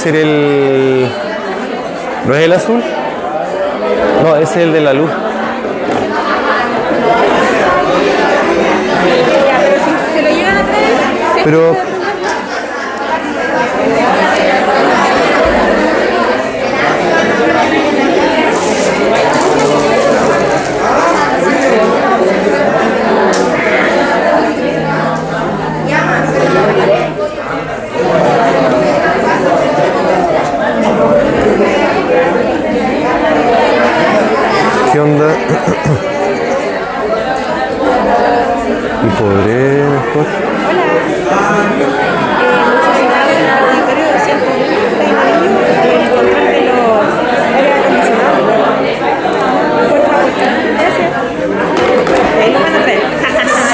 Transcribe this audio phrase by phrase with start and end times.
[0.00, 1.06] ser el.
[2.26, 2.82] ¿No es el azul?
[4.22, 5.10] No, ese es el de la luz.
[9.62, 10.96] Pero si se lo llegan a traer,
[11.34, 11.40] ¿sí?
[11.44, 11.90] Pero.
[34.92, 35.32] ¿Qué onda?
[39.04, 40.26] ¿Y podré mejor?
[42.74, 44.66] necesidad del auditorio de 101
[45.80, 46.90] el control de los
[47.54, 48.42] aire acondicionados.
[49.88, 50.30] Por favor,
[50.76, 51.10] gracias.
[52.42, 53.02] Ahí lo van a traer.
[53.20, 53.70] Gracias, profe.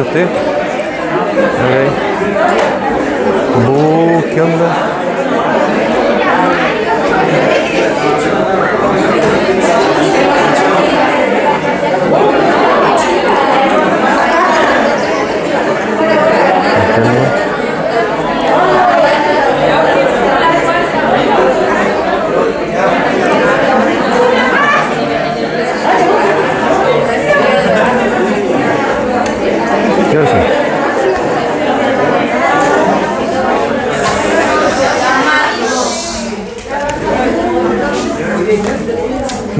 [0.00, 0.49] Excelente,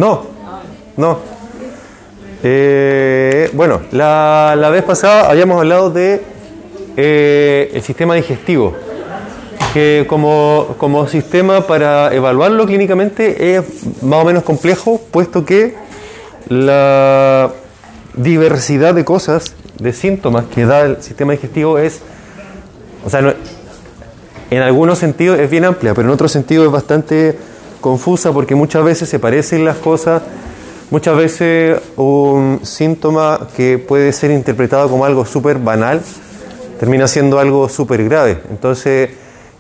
[0.01, 0.23] No,
[0.97, 1.19] no.
[2.43, 6.23] Eh, bueno, la, la vez pasada habíamos hablado de
[6.97, 8.75] eh, el sistema digestivo,
[9.75, 15.75] que como, como sistema para evaluarlo clínicamente es más o menos complejo, puesto que
[16.49, 17.51] la
[18.15, 22.01] diversidad de cosas, de síntomas que da el sistema digestivo es,
[23.05, 23.35] o sea,
[24.51, 27.50] en algunos sentidos es bien amplia, pero en otros sentidos es bastante
[27.81, 30.23] confusa porque muchas veces se parecen las cosas,
[30.91, 36.03] muchas veces un síntoma que puede ser interpretado como algo súper banal
[36.81, 38.39] termina siendo algo súper grave.
[38.51, 39.11] Entonces,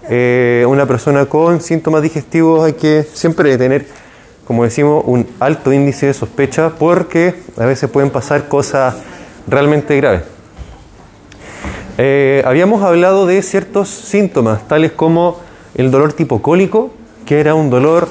[0.08, 3.86] eh, una persona con síntomas digestivos hay que siempre tener,
[4.46, 8.94] como decimos, un alto índice de sospecha porque a veces pueden pasar cosas
[9.46, 10.22] realmente graves.
[11.98, 15.38] Eh, habíamos hablado de ciertos síntomas, tales como
[15.74, 16.90] el dolor tipo cólico,
[17.30, 18.08] que era un dolor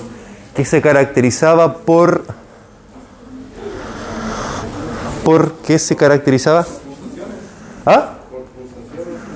[0.55, 2.23] que se caracterizaba por...
[5.25, 6.65] ¿Por qué se caracterizaba?
[7.85, 8.13] ¿Ah?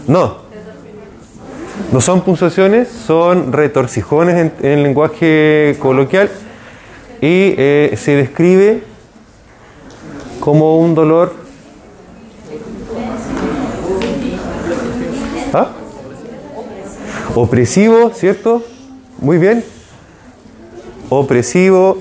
[0.07, 0.38] No.
[1.91, 6.29] No son punzaciones, son retorcijones en, lenguaje coloquial
[7.19, 8.83] y eh, se describe
[10.39, 11.33] como un dolor
[15.51, 15.71] ¿Ah?
[17.35, 18.63] Opresivo, ¿cierto?
[19.19, 19.72] Muy bien.
[21.19, 21.97] Opresivo,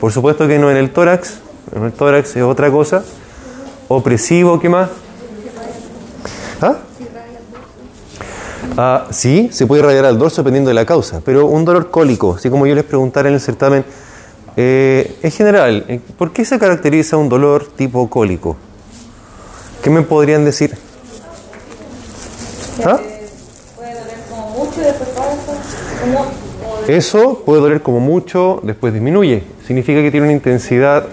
[0.00, 1.38] por supuesto que no en el tórax,
[1.74, 3.04] en el tórax es otra cosa.
[3.88, 4.90] Opresivo, ¿qué más?
[6.60, 6.76] ¿Ah?
[8.76, 12.34] Ah, sí, se puede rayar al dorso dependiendo de la causa, pero un dolor cólico,
[12.34, 13.84] así como yo les preguntara en el certamen,
[14.56, 18.56] eh, en general, eh, ¿por qué se caracteriza un dolor tipo cólico?
[19.82, 20.76] ¿Qué me podrían decir?
[22.84, 22.98] ¿Ah?
[23.76, 25.36] Puede doler como mucho y después pasa.
[26.00, 29.44] Como, o Eso puede doler como mucho, después disminuye.
[29.66, 31.04] Significa que tiene una intensidad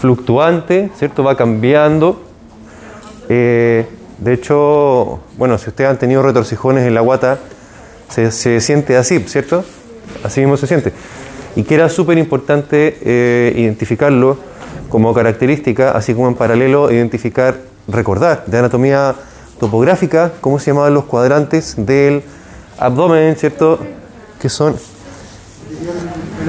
[0.00, 1.22] fluctuante, ¿cierto?
[1.22, 2.20] Va cambiando.
[3.28, 3.86] Eh,
[4.18, 7.38] de hecho, bueno, si ustedes han tenido retorcijones en la guata,
[8.08, 9.64] se, se siente así, ¿cierto?
[10.24, 10.92] Así mismo se siente.
[11.54, 14.38] Y que era súper importante eh, identificarlo
[14.88, 19.14] como característica, así como en paralelo identificar, recordar de anatomía
[19.60, 22.24] topográfica, cómo se llamaban los cuadrantes del
[22.76, 23.78] abdomen, ¿cierto?
[24.46, 24.76] Que son...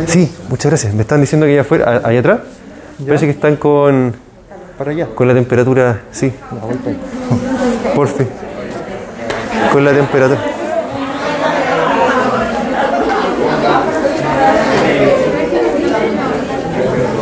[0.05, 0.93] Sí, muchas gracias.
[0.93, 2.39] Me están diciendo que allá afuera, allá atrás,
[3.03, 4.13] parece que están con,
[4.77, 5.07] Para allá.
[5.15, 6.31] con la temperatura, sí,
[7.95, 8.27] por fin.
[9.71, 10.39] Con la temperatura.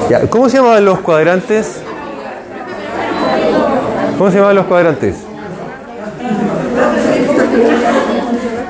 [0.10, 1.78] Ya, ¿Cómo se llamaban los cuadrantes?
[4.18, 5.16] ¿Cómo se llamaban los cuadrantes?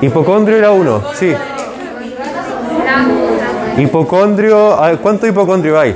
[0.01, 1.33] Hipocondrio era uno, sí.
[3.77, 5.95] Hipocondrio, a ver, ¿cuánto hipocondrio hay?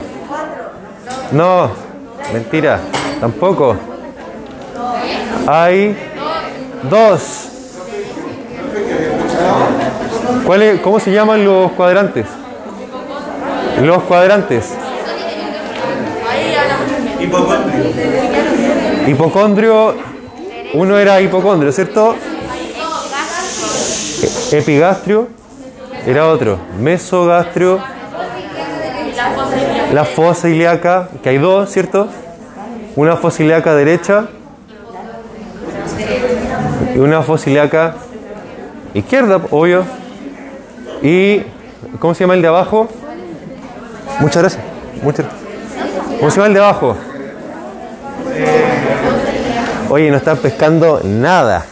[1.31, 1.69] No,
[2.33, 2.79] mentira,
[3.21, 3.75] tampoco.
[5.47, 5.95] Hay
[6.89, 7.45] dos.
[10.45, 12.25] ¿Cuál es- ¿Cómo se llaman los cuadrantes?
[13.81, 14.73] Los cuadrantes.
[19.07, 19.95] Hipocondrio,
[20.73, 22.15] uno era hipocondrio, ¿cierto?
[24.51, 25.27] Epigastrio
[26.09, 26.57] era otro.
[26.79, 27.79] Mesogastrio,
[29.93, 32.07] la fosa ilíaca, que hay dos, ¿cierto?
[32.95, 34.25] Una fosa ilíaca derecha
[36.95, 37.95] y una fosa ilíaca
[38.93, 39.83] izquierda, obvio.
[41.03, 41.43] Y,
[41.99, 42.89] ¿cómo se llama el de abajo?
[44.19, 44.63] Muchas gracias.
[46.19, 46.97] ¿Cómo se llama el de abajo?
[49.89, 51.65] Oye, no están pescando nada.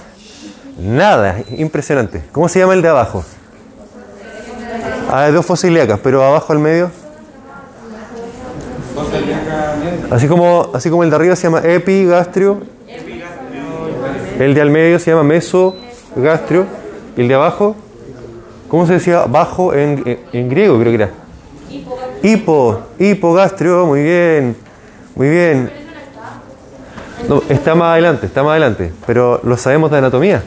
[0.79, 1.37] Nada.
[1.57, 2.23] Impresionante.
[2.31, 3.23] ¿Cómo se llama el de abajo?
[5.09, 6.91] Ah, hay dos fosas ilíacas, pero abajo al medio.
[10.11, 12.59] Así como, así como el de arriba se llama epigastrio.
[14.39, 16.65] El de al medio se llama mesogastrio.
[17.15, 17.75] Y el de abajo,
[18.67, 20.79] ¿cómo se decía bajo en, en- en griego?
[20.79, 21.09] Creo que era.
[22.23, 24.55] Hipo, hipogastrio, muy bien,
[25.15, 25.71] muy bien.
[27.27, 30.43] No, está más adelante, está más adelante, pero lo sabemos de anatomía.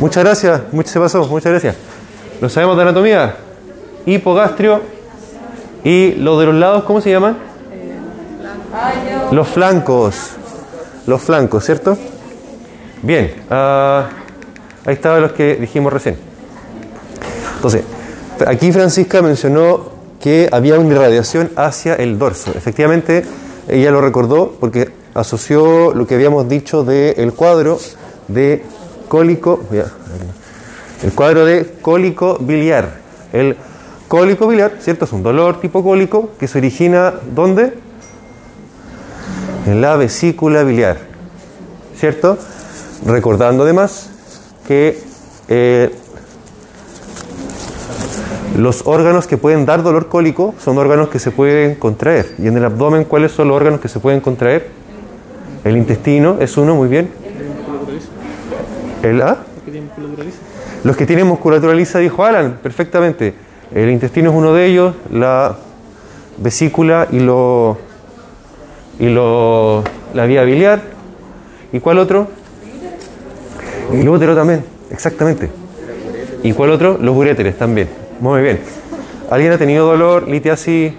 [0.00, 1.76] Muchas gracias, mucho se pasó, muchas gracias.
[2.40, 3.36] Lo sabemos de anatomía.
[4.06, 4.80] Hipogastrio
[5.82, 7.36] y los de los lados, ¿cómo se llaman?
[9.30, 10.30] Los flancos.
[11.06, 11.96] Los flancos, ¿cierto?
[13.02, 14.08] Bien, ah,
[14.86, 16.16] ahí estaban los que dijimos recién.
[17.56, 17.84] Entonces,
[18.46, 22.52] aquí Francisca mencionó que había una irradiación hacia el dorso.
[22.54, 23.24] Efectivamente,
[23.68, 27.78] ella lo recordó porque asoció lo que habíamos dicho del cuadro
[28.28, 28.64] de
[29.08, 29.60] cólico,
[31.02, 33.04] el cuadro de cólico biliar.
[33.32, 33.56] El
[34.14, 35.06] cólico biliar, ¿cierto?
[35.06, 37.74] Es un dolor tipo cólico que se origina ¿dónde?
[39.66, 40.98] En la vesícula biliar,
[41.96, 42.38] ¿cierto?
[43.04, 44.10] Recordando además
[44.68, 45.02] que
[45.48, 45.90] eh,
[48.56, 52.36] los órganos que pueden dar dolor cólico son órganos que se pueden contraer.
[52.38, 54.68] Y en el abdomen, ¿cuáles son los órganos que se pueden contraer?
[55.64, 57.10] El intestino es uno, muy bien.
[59.02, 59.38] ¿El A?
[60.84, 63.43] Los que tienen musculatura lisa, dijo Alan, perfectamente.
[63.74, 65.56] El intestino es uno de ellos, la
[66.38, 67.76] vesícula y lo
[69.00, 69.82] y lo
[70.14, 70.80] la vía biliar.
[71.72, 72.28] ¿Y cuál otro?
[73.92, 75.50] El útero también, exactamente.
[76.44, 76.98] ¿Y cuál otro?
[77.00, 77.88] Los uréteres también.
[78.20, 78.60] Muy bien.
[79.28, 80.92] ¿Alguien ha tenido dolor, litiasis?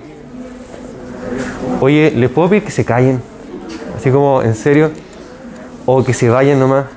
[1.80, 3.22] Oye, ¿les puedo pedir que se callen?
[3.95, 4.92] Así como, ¿en serio?
[5.86, 6.88] O que se vayan nomás.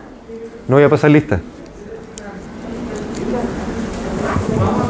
[0.67, 1.41] No voy a pasar lista.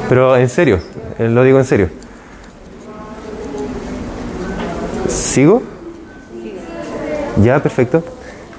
[0.09, 0.81] Pero en serio,
[1.19, 1.91] eh, lo digo en serio.
[5.09, 5.63] ¿Sigo?
[7.43, 8.03] Ya, perfecto.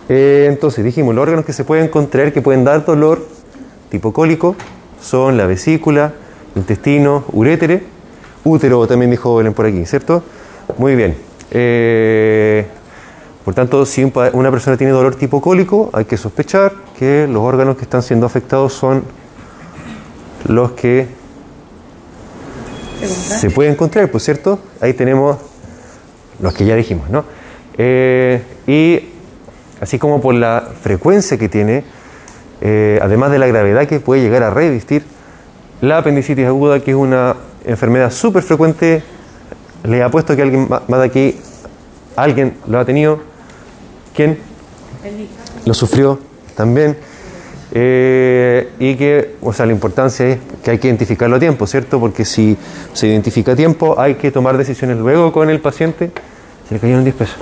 [0.07, 3.25] Eh, entonces, dijimos, los órganos que se pueden contraer, que pueden dar dolor,
[3.90, 4.56] tipo cólico,
[5.01, 6.13] son la vesícula,
[6.56, 7.84] intestino, urétere,
[8.44, 10.24] útero también dijo Belén por aquí, ¿cierto?
[10.78, 11.18] Muy bien.
[11.51, 12.66] Eh,
[13.44, 14.04] por tanto, si
[14.34, 18.25] una persona tiene dolor tipo cólico, hay que sospechar que los órganos que están siendo
[18.25, 19.04] afectados son
[20.48, 21.19] los que
[23.07, 25.38] se pueden contraer, pues cierto, ahí tenemos
[26.42, 27.24] los que ya dijimos, ¿no?
[27.77, 29.10] Eh, y
[29.82, 31.84] así como por la frecuencia que tiene,
[32.62, 35.03] eh, además de la gravedad que puede llegar a revestir,
[35.82, 39.01] la apendicitis aguda, que es una enfermedad súper frecuente,
[39.84, 41.39] le apuesto que alguien más de aquí,
[42.15, 43.22] alguien lo ha tenido,
[44.13, 44.38] ¿quién?
[45.65, 46.20] Lo sufrió
[46.56, 46.98] también.
[47.71, 51.99] Eh, y que, o sea, la importancia es que hay que identificarlo a tiempo, ¿cierto?
[51.99, 52.57] Porque si
[52.93, 56.11] se identifica a tiempo, hay que tomar decisiones luego con el paciente.
[56.67, 57.38] Se le cayeron 10 pesos.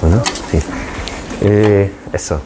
[0.00, 0.58] Bueno, sí.
[1.42, 2.40] Eh, eso.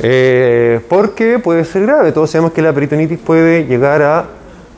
[0.00, 2.12] Eh, porque puede ser grave.
[2.12, 4.26] Todos sabemos que la peritonitis puede llegar a,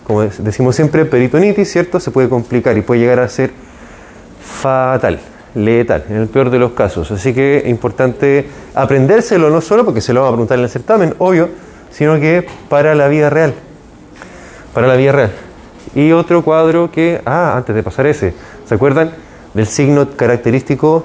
[0.07, 2.00] como dec- decimos siempre, peritonitis, ¿cierto?
[2.00, 3.52] Se puede complicar y puede llegar a ser
[4.42, 5.21] fatal,
[5.55, 7.11] letal, en el peor de los casos.
[7.11, 10.71] Así que es importante aprendérselo, no solo porque se lo vamos a preguntar en el
[10.71, 11.49] certamen, obvio,
[11.91, 13.55] sino que para la vida real.
[14.75, 15.33] Para la vida real.
[15.95, 18.35] Y otro cuadro que, ah, antes de pasar ese,
[18.67, 19.11] ¿se acuerdan?
[19.53, 21.05] Del signo característico,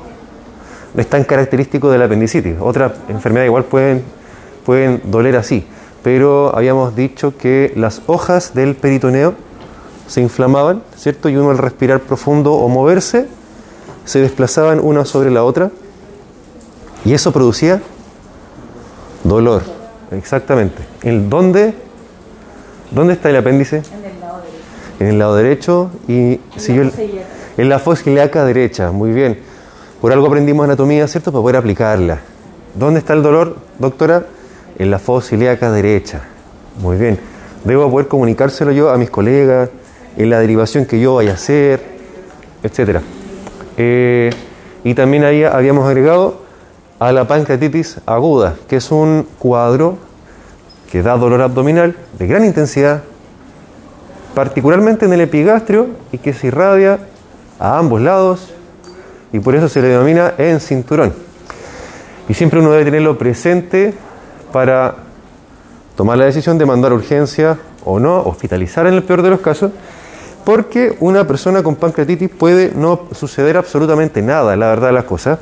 [0.94, 2.56] no es tan característico de la apendicitis.
[2.60, 4.04] Otras enfermedades igual pueden,
[4.66, 5.68] pueden doler así,
[6.04, 9.36] pero habíamos dicho que las hojas del peritoneo
[10.08, 11.28] se inflamaban, ¿cierto?
[11.28, 13.28] Y uno al respirar profundo o moverse,
[14.08, 15.70] se desplazaban una sobre la otra
[17.06, 17.82] y eso producía
[19.24, 19.62] dolor.
[20.12, 20.82] Exactamente.
[21.04, 21.74] ¿En dónde?
[22.92, 23.84] ¿Dónde está el apéndice?
[25.00, 26.84] En el lado derecho y si yo-
[27.58, 28.92] en la fosa ilíaca derecha.
[28.92, 29.40] Muy bien.
[30.02, 31.32] Por algo aprendimos anatomía, ¿cierto?
[31.32, 32.20] Para poder aplicarla.
[32.76, 34.26] ¿Dónde está el dolor, doctora?
[34.80, 36.22] En la fosa ilíaca derecha.
[36.82, 37.20] Muy bien.
[37.66, 39.70] Debo poder comunicárselo yo a mis colegas
[40.16, 41.82] en la derivación que yo vaya a hacer,
[42.64, 43.02] etc.
[43.78, 44.32] Eh,
[44.84, 46.42] y también ahí habíamos agregado
[47.00, 49.98] a la pancreatitis aguda, que es un cuadro
[50.92, 53.04] que da dolor abdominal de gran intensidad,
[54.34, 57.00] particularmente en el epigastrio y que se irradia
[57.60, 58.54] a ambos lados
[59.32, 61.14] y por eso se le denomina en cinturón.
[62.30, 63.94] Y siempre uno debe tenerlo presente
[64.52, 64.96] para
[65.96, 69.72] tomar la decisión de mandar urgencia o no, hospitalizar en el peor de los casos,
[70.48, 75.40] porque una persona con pancreatitis puede no suceder absolutamente nada, la verdad de las cosas.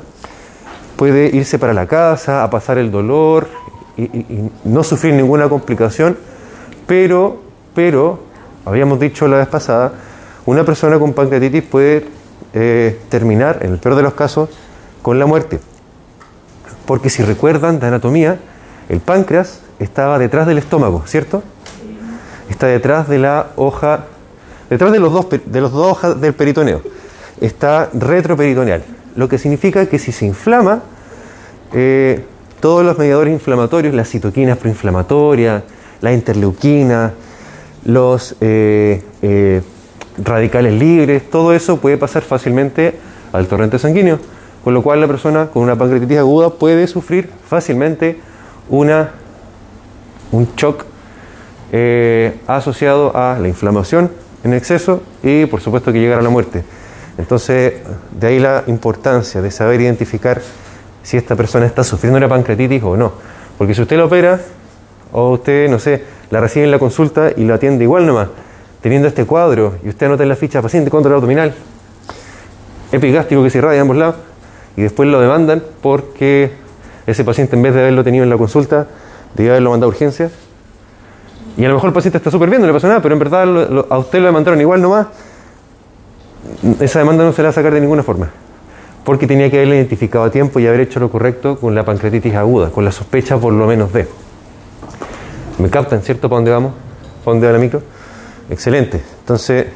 [0.96, 3.46] Puede irse para la casa, a pasar el dolor
[3.96, 4.10] y,
[4.64, 6.18] no sufrir ninguna complicación,
[6.88, 7.40] pero,
[7.72, 8.18] pero,
[8.64, 9.92] habíamos dicho la vez pasada,
[10.44, 12.08] una persona con pancreatitis puede
[12.52, 14.48] eh, terminar, en el peor de los casos,
[15.02, 15.60] con la muerte.
[16.84, 18.40] Porque si recuerdan de anatomía,
[18.88, 21.44] el páncreas estaba detrás del estómago, ¿cierto?
[22.50, 24.06] Está detrás de la hoja
[24.70, 26.82] Detrás de los dos, hojas del peritoneo
[27.40, 28.82] está retroperitoneal,
[29.14, 30.82] lo que significa que si se inflama,
[31.72, 32.24] eh,
[32.60, 35.62] todos los mediadores inflamatorios, las citoquinas proinflamatorias,
[36.00, 37.12] la interleuquina,
[37.84, 39.62] los eh, eh,
[40.18, 42.98] radicales libres, todo eso puede pasar fácilmente
[43.32, 44.18] al torrente sanguíneo,
[44.64, 48.18] con lo cual la persona con una pancreatitis aguda puede sufrir fácilmente
[48.68, 49.10] una,
[50.32, 50.86] un shock
[52.46, 54.10] asociado a la inflamación
[54.46, 56.64] en exceso y por supuesto que llegar a la muerte.
[57.18, 57.74] Entonces,
[58.18, 60.40] de ahí la importancia de saber identificar
[61.02, 63.12] si esta persona está sufriendo una pancreatitis o no.
[63.56, 64.40] Porque si usted la opera,
[65.12, 68.28] o usted, no sé, la recibe en la consulta y la atiende igual nomás,
[68.82, 71.54] teniendo este cuadro, y usted anota en la ficha paciente control abdominal,
[72.92, 74.16] epigástrico que se irradia de ambos lados,
[74.76, 76.52] y después lo demandan porque
[77.06, 78.86] ese paciente en vez de haberlo tenido en la consulta,
[79.34, 80.30] debe haberlo mandado a urgencia,
[81.56, 83.18] y a lo mejor el paciente está súper bien, no le pasa nada, pero en
[83.18, 83.42] verdad
[83.88, 85.06] a usted lo demandaron igual nomás.
[86.80, 88.30] Esa demanda no se la va a sacar de ninguna forma.
[89.04, 92.34] Porque tenía que haberla identificado a tiempo y haber hecho lo correcto con la pancreatitis
[92.34, 94.06] aguda, con la sospecha por lo menos de.
[95.58, 96.28] ¿Me captan, cierto?
[96.28, 96.72] ¿Para dónde vamos?
[97.24, 97.82] ¿Para dónde va la micro?
[98.50, 99.02] Excelente.
[99.20, 99.66] Entonces,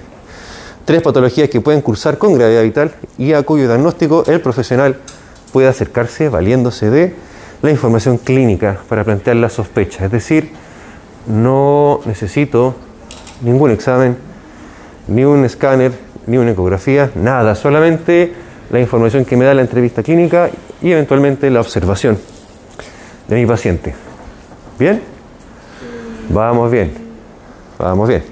[0.84, 4.96] tres patologías que pueden cursar con gravedad vital y a cuyo diagnóstico el profesional
[5.52, 7.14] puede acercarse valiéndose de
[7.62, 10.04] la información clínica para plantear la sospecha.
[10.04, 10.52] Es decir,
[11.26, 12.74] no necesito
[13.42, 14.16] ningún examen,
[15.08, 15.92] ni un escáner,
[16.26, 18.32] ni una ecografía, nada, solamente
[18.70, 20.50] la información que me da la entrevista clínica
[20.80, 22.18] y eventualmente la observación
[23.28, 23.94] de mi paciente.
[24.78, 25.02] ¿Bien?
[26.28, 26.92] Vamos bien,
[27.78, 28.22] vamos bien.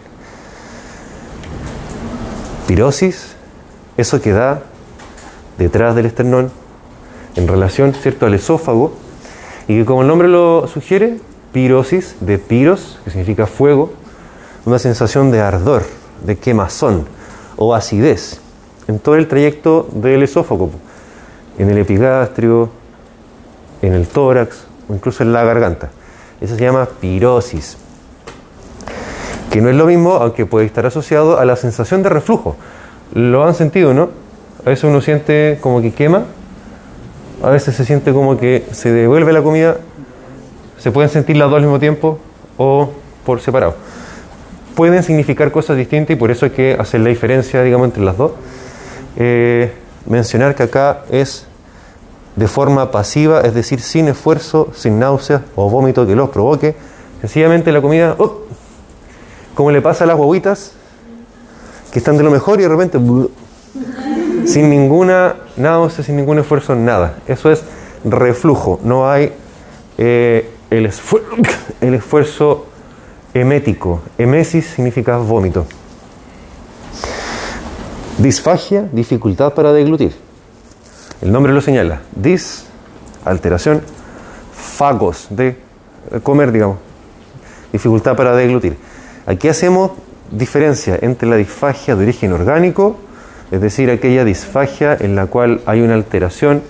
[2.67, 3.35] Pirosis,
[3.97, 4.63] eso que da
[5.59, 6.53] detrás del esternón
[7.35, 8.27] en relación ¿cierto?
[8.27, 8.95] al esófago
[9.67, 11.19] y que como el nombre lo sugiere,
[11.53, 13.93] pirosis, de piros, que significa fuego,
[14.65, 15.85] una sensación de ardor,
[16.25, 17.07] de quemazón
[17.57, 18.41] o acidez
[18.89, 20.71] en todo el trayecto del esófago,
[21.59, 22.71] en el epigastrio,
[23.83, 25.91] en el tórax o incluso en la garganta.
[26.41, 27.77] Eso se llama pirosis,
[29.51, 32.57] que no es lo mismo, aunque puede estar asociado a la sensación de reflujo.
[33.13, 34.11] Lo han sentido, ¿no?
[34.65, 36.25] A veces uno siente como que quema,
[37.43, 39.77] a veces se siente como que se devuelve la comida
[40.79, 42.19] se pueden sentir las dos al mismo tiempo
[42.57, 42.91] o
[43.25, 43.75] por separado.
[44.75, 48.17] Pueden significar cosas distintas y por eso hay que hacer la diferencia, digamos, entre las
[48.17, 48.33] dos.
[49.17, 49.73] Eh,
[50.07, 51.47] mencionar que acá es
[52.37, 56.77] de forma pasiva, es decir, sin esfuerzo, sin náuseas o vómito que los provoque.
[57.21, 58.43] Sencillamente la comida, ¡oh!
[59.55, 60.73] como le pasa a las guaguitas,
[61.93, 63.01] que están de lo mejor y de repente,
[64.47, 67.19] sin ninguna náusea, sin ningún esfuerzo, nada.
[67.27, 67.65] Eso es
[68.05, 69.33] reflujo, no hay
[69.97, 70.49] eh,
[71.81, 72.67] el, esfuerzo
[73.33, 74.03] emético.
[74.19, 75.67] Emesis significa vómito.
[78.19, 80.15] Disfagia, dificultad para deglutir.
[81.23, 82.03] El nombre lo señala.
[82.15, 82.67] Dis,
[83.25, 83.83] alteración.
[84.53, 85.57] Fagos, de
[86.23, 86.79] comer, digamos.
[87.73, 88.77] Dificultad para deglutir.
[89.27, 89.93] Aquí hacemos
[90.31, 92.99] diferencia entre la disfagia de origen orgánico,
[93.51, 96.63] es decir, aquella disfagia en la cual hay una alteración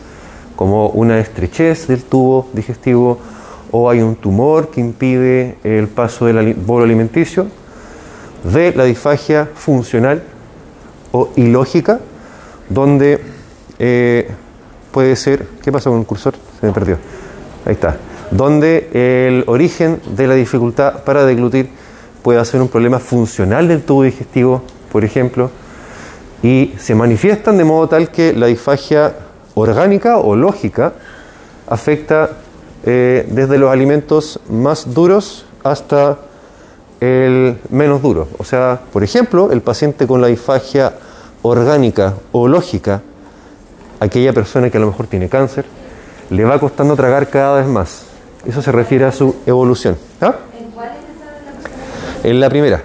[0.55, 3.21] como una estrechez del tubo digestivo
[3.71, 7.47] o hay un tumor que impide el paso del bolo alimenticio,
[8.45, 10.23] de la disfagia funcional
[11.13, 12.01] o ilógica,
[12.69, 13.21] donde
[13.79, 14.31] eh,
[14.91, 16.35] puede ser, ¿qué pasa con el cursor?
[16.61, 16.99] Se me perdió.
[17.65, 17.97] Ahí está.
[18.31, 21.71] Donde el origen de la dificultad para deglutir
[22.23, 25.51] puede ser un problema funcional del tubo digestivo, por ejemplo,
[26.43, 29.15] y se manifiestan de modo tal que la disfagia
[29.55, 30.93] orgánica o lógica
[31.67, 32.31] afecta
[32.91, 36.17] eh, desde los alimentos más duros hasta
[37.01, 38.29] el menos duro.
[38.39, 40.95] O sea, por ejemplo, el paciente con la disfagia
[41.43, 43.03] orgánica o lógica,
[44.01, 45.67] aquella persona que a lo mejor tiene cáncer,
[46.31, 48.07] le va costando tragar cada vez más.
[48.47, 49.99] Eso se refiere a su evolución.
[50.23, 50.37] ¿Ah?
[52.25, 52.83] En la primera,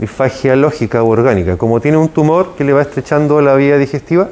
[0.00, 1.56] disfagia lógica o orgánica.
[1.56, 4.30] Como tiene un tumor que le va estrechando la vía digestiva,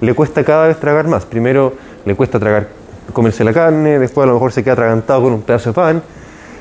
[0.00, 1.24] le cuesta cada vez tragar más.
[1.26, 2.66] Primero le cuesta tragar,
[3.12, 6.02] comerse la carne, después a lo mejor se queda atragantado con un pedazo de pan,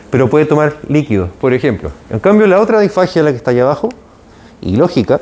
[0.10, 1.92] pero puede tomar líquidos, por ejemplo.
[2.10, 3.90] En cambio, la otra disfagia, la que está allá abajo,
[4.62, 5.22] y lógica,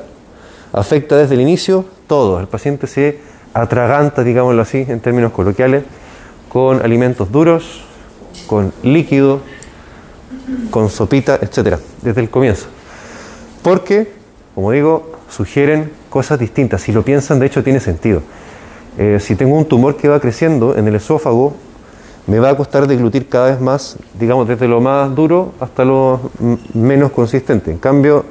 [0.72, 2.40] afecta desde el inicio todo.
[2.40, 3.20] El paciente se
[3.54, 5.84] atraganta, digámoslo así, en términos coloquiales,
[6.50, 7.84] con alimentos duros,
[8.48, 9.42] con líquido,
[10.70, 12.68] con sopita, etcétera, desde el comienzo.
[13.62, 14.12] Porque,
[14.54, 16.82] como digo, sugieren cosas distintas.
[16.82, 18.22] Si lo piensan, de hecho, tiene sentido.
[18.98, 21.54] Eh, si tengo un tumor que va creciendo en el esófago,
[22.28, 26.32] me va a costar deglutir cada vez más, digamos, desde lo más duro hasta lo
[26.74, 27.72] menos consistente.
[27.72, 28.26] En cambio,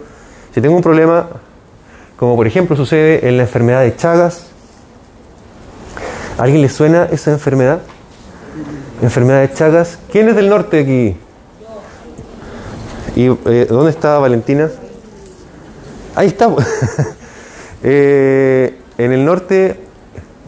[0.54, 1.28] si tengo un problema,
[2.16, 4.46] como por ejemplo sucede en la enfermedad de Chagas,
[6.38, 7.80] ¿a alguien le suena esa enfermedad?
[9.02, 9.98] Enfermedad de Chagas.
[10.10, 11.16] ¿Quién es del norte aquí?
[13.14, 14.70] ¿Y eh, dónde está Valentina?
[16.14, 16.48] Ahí está.
[17.82, 19.81] eh, en el norte,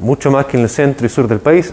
[0.01, 1.73] mucho más que en el centro y sur del país,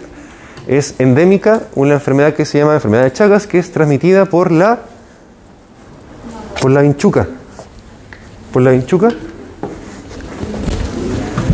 [0.68, 4.80] es endémica una enfermedad que se llama enfermedad de Chagas, que es transmitida por la
[6.62, 7.28] por la vinchuca.
[8.54, 9.10] Por la vinchuca.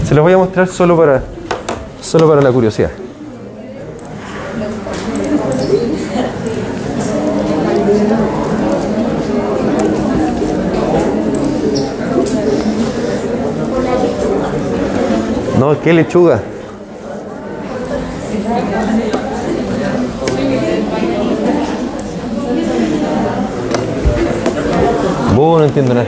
[0.07, 1.23] Se los voy a mostrar solo para
[2.01, 2.91] solo para la curiosidad.
[15.57, 16.41] No, ¿qué lechuga?
[25.35, 26.07] Vos no entiendo nada.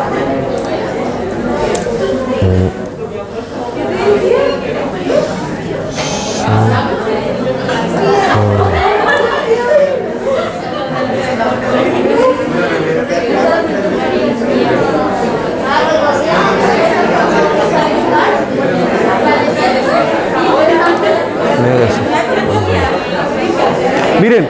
[24.21, 24.47] Miren,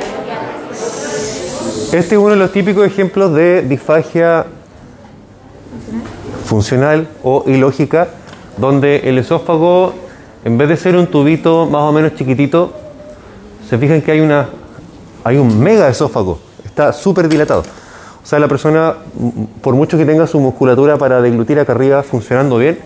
[1.93, 4.45] este es uno de los típicos ejemplos de disfagia
[6.45, 8.07] funcional o ilógica,
[8.57, 9.93] donde el esófago,
[10.43, 12.73] en vez de ser un tubito más o menos chiquitito,
[13.69, 14.49] se fijan que hay una
[15.23, 17.62] hay un mega esófago, está súper dilatado.
[18.23, 18.95] O sea, la persona,
[19.62, 22.79] por mucho que tenga su musculatura para deglutir acá arriba funcionando bien,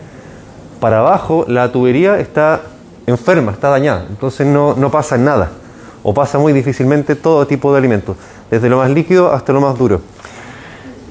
[0.79, 2.61] para abajo la tubería está
[3.07, 5.51] enferma, está dañada, entonces no, no pasa nada,
[6.03, 8.15] o pasa muy difícilmente todo tipo de alimentos,
[8.49, 10.01] desde lo más líquido hasta lo más duro.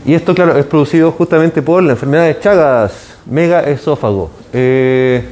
[0.04, 2.92] Y esto, claro, es producido justamente por la enfermedad de Chagas,
[3.26, 4.30] mega esófago.
[4.52, 5.24] Eh,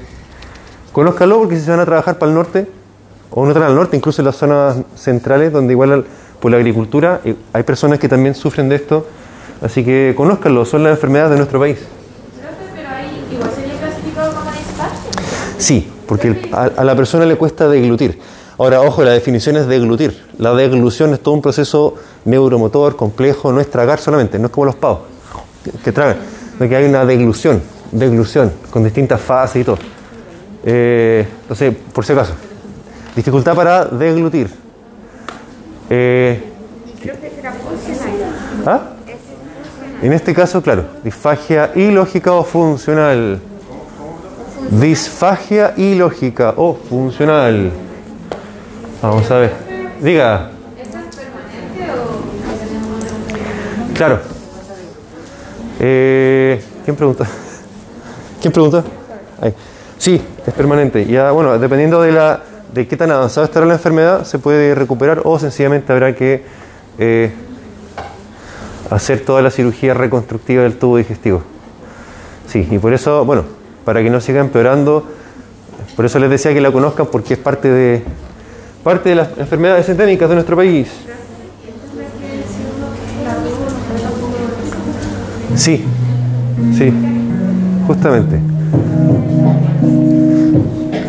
[0.92, 2.66] conózcalo porque si se van a trabajar para el norte,
[3.31, 6.05] o no tan al norte, incluso en las zonas centrales, donde igual al-
[6.40, 9.07] por la agricultura eh, hay personas que también sufren de esto,
[9.61, 11.79] así que conózcanlo, son las enfermedades de nuestro país.
[12.75, 14.51] Pero ahí igual sería clasificado como.
[15.59, 18.19] Sí, porque a, a la persona le cuesta deglutir.
[18.59, 20.25] Ahora, ojo, la definición es deglutir.
[20.38, 24.67] La deglución es todo un proceso neuromotor complejo, no es tragar solamente, no es como
[24.67, 25.01] los pavos
[25.65, 26.17] que, que tragan,
[26.57, 29.79] sino que hay una deglución, deglución, con distintas fases y todo.
[30.65, 32.35] Eh, entonces, por si acaso,
[33.17, 34.49] dificultad para deglutir.
[35.91, 36.43] Eh,
[38.67, 38.81] ¿ah?
[40.03, 43.41] En este caso, claro, disfagia ilógica o funcional.
[44.70, 47.70] Disfagia ilógica o funcional.
[49.03, 49.53] Vamos a ver.
[50.01, 50.51] Diga.
[53.94, 54.20] Claro.
[55.79, 57.27] Eh, ¿Quién pregunta?
[58.40, 58.85] ¿Quién pregunta?
[59.98, 61.07] Sí, es permanente.
[61.07, 62.40] Ya, bueno, dependiendo de la,
[62.75, 66.42] de qué tan avanzada estará la enfermedad, se puede recuperar o sencillamente habrá que
[66.98, 67.33] eh,
[68.90, 71.42] hacer toda la cirugía reconstructiva del tubo digestivo.
[72.48, 73.44] Sí, y por eso, bueno,
[73.85, 75.07] para que no siga empeorando,
[75.97, 78.03] por eso les decía que la conozcan porque es parte de
[78.83, 80.88] parte de las enfermedades endémicas de nuestro país.
[85.55, 85.85] Sí,
[86.77, 86.92] sí,
[87.87, 88.40] justamente.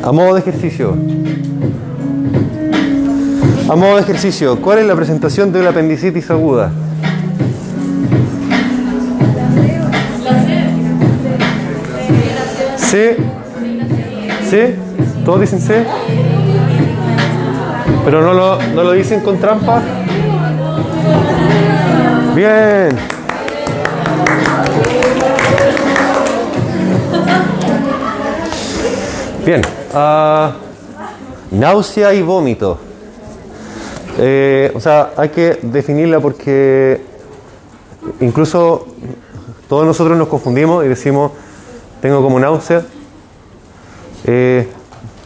[0.03, 0.95] A modo de ejercicio.
[3.69, 6.71] A modo de ejercicio, ¿cuál es la presentación de una apendicitis aguda?
[12.93, 13.17] C.
[14.51, 14.75] C.
[15.25, 15.83] ¿Todos dicen C?
[18.05, 19.81] Pero no lo, no lo dicen con trampa.
[22.35, 22.89] Bien.
[29.43, 29.61] Bien.
[29.95, 30.53] ah,
[31.49, 32.77] náusea y vómito.
[34.19, 37.01] Eh, o sea, hay que definirla porque
[38.19, 38.85] incluso
[39.67, 41.31] todos nosotros nos confundimos y decimos,
[42.03, 42.81] tengo como náusea,
[44.25, 44.67] eh,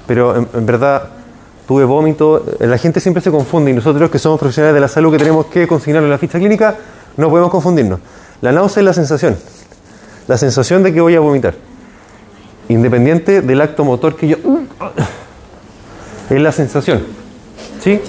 [0.05, 1.09] pero en, verdad
[1.67, 2.45] tuve vómito.
[2.59, 5.47] La gente siempre se confunde y nosotros que somos profesionales de la salud que tenemos
[5.47, 6.75] que consignarlo en la ficha clínica,
[7.17, 7.99] no podemos confundirnos.
[8.41, 9.35] La náusea es la sensación,
[10.27, 11.55] la sensación de que voy a vomitar,
[12.69, 14.37] independiente del acto motor que yo...
[16.29, 17.01] Es la sensación,
[17.83, 17.99] ¿sí?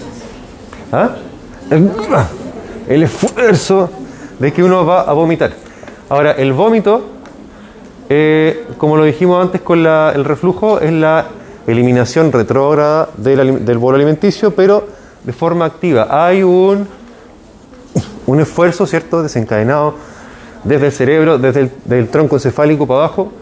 [0.92, 1.16] ¿Ah?
[2.86, 3.88] El esfuerzo
[4.38, 5.52] de que uno va a vomitar.
[6.10, 7.17] Ahora, el vómito,
[8.08, 11.26] eh, como lo dijimos antes con el reflujo, es la
[11.66, 14.86] eliminación retrógrada del, del bolo alimenticio, pero
[15.24, 16.08] de forma activa.
[16.10, 16.86] Hay un,
[18.26, 19.94] un esfuerzo, ¿cierto?, desencadenado
[20.64, 23.32] desde el cerebro, desde el del tronco encefálico para abajo,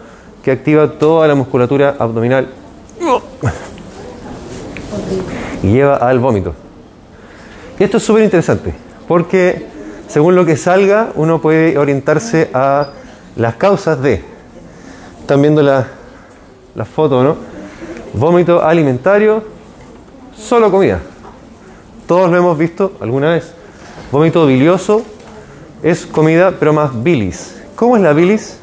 [0.42, 2.48] que activa toda la musculatura abdominal
[5.62, 6.54] y lleva al vómito.
[7.78, 8.74] Y esto es súper interesante,
[9.08, 9.66] porque
[10.08, 12.90] según lo que salga, uno puede orientarse a
[13.36, 14.35] las causas de.
[15.26, 15.84] Están viendo la,
[16.76, 17.34] la foto, ¿no?
[18.12, 19.42] Vómito alimentario,
[20.38, 21.00] solo comida.
[22.06, 23.52] Todos lo hemos visto alguna vez.
[24.12, 25.02] Vómito bilioso
[25.82, 27.56] es comida, pero más bilis.
[27.74, 28.58] ¿Cómo es la bilis?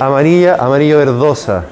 [0.00, 1.66] Amarilla, amarillo verdosa.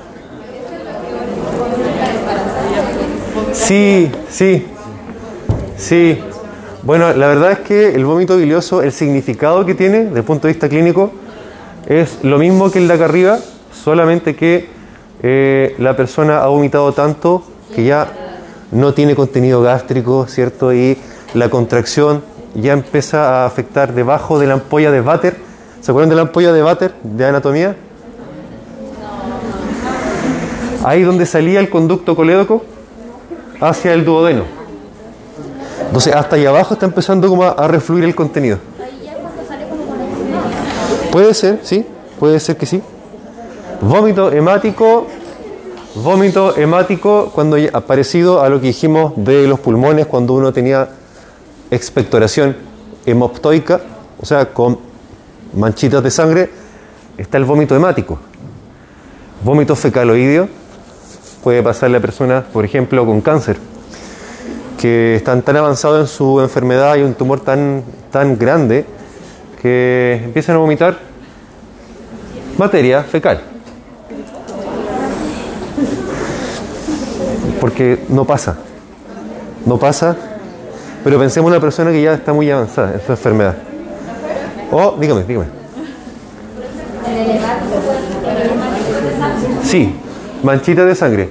[3.52, 4.64] Sí, sí,
[5.76, 6.20] sí.
[6.84, 10.46] Bueno, la verdad es que el vómito bilioso, el significado que tiene, desde el punto
[10.46, 11.10] de vista clínico,
[11.88, 13.40] es lo mismo que el de acá arriba,
[13.86, 14.68] solamente que
[15.22, 18.08] eh, la persona ha vomitado tanto que ya
[18.72, 20.74] no tiene contenido gástrico, ¿cierto?
[20.74, 20.98] Y
[21.34, 22.20] la contracción
[22.56, 25.36] ya empieza a afectar debajo de la ampolla de váter.
[25.80, 27.76] ¿Se acuerdan de la ampolla de váter de anatomía?
[30.82, 32.64] Ahí donde salía el conducto colédoco
[33.60, 34.42] hacia el duodeno.
[35.86, 38.58] Entonces hasta ahí abajo está empezando como a, a refluir el contenido.
[41.12, 41.86] Puede ser, sí,
[42.18, 42.82] puede ser que sí.
[43.80, 45.06] Vómito hemático,
[45.96, 50.88] vómito hemático cuando parecido a lo que dijimos de los pulmones cuando uno tenía
[51.70, 52.56] expectoración
[53.04, 53.80] hemoptoica,
[54.18, 54.78] o sea, con
[55.52, 56.50] manchitas de sangre,
[57.18, 58.18] está el vómito hemático.
[59.44, 60.48] Vómito fecaloideo
[61.44, 63.58] puede pasarle a personas, por ejemplo, con cáncer,
[64.80, 68.86] que están tan avanzados en su enfermedad y un tumor tan, tan grande
[69.60, 70.98] que empiezan a vomitar
[72.56, 73.55] materia fecal.
[77.60, 78.56] Porque no pasa.
[79.64, 80.16] No pasa.
[81.04, 83.54] Pero pensemos en una persona que ya está muy avanzada en su enfermedad.
[84.70, 85.46] Oh, dígame, dígame.
[89.62, 89.94] Sí,
[90.42, 91.30] manchita de sangre.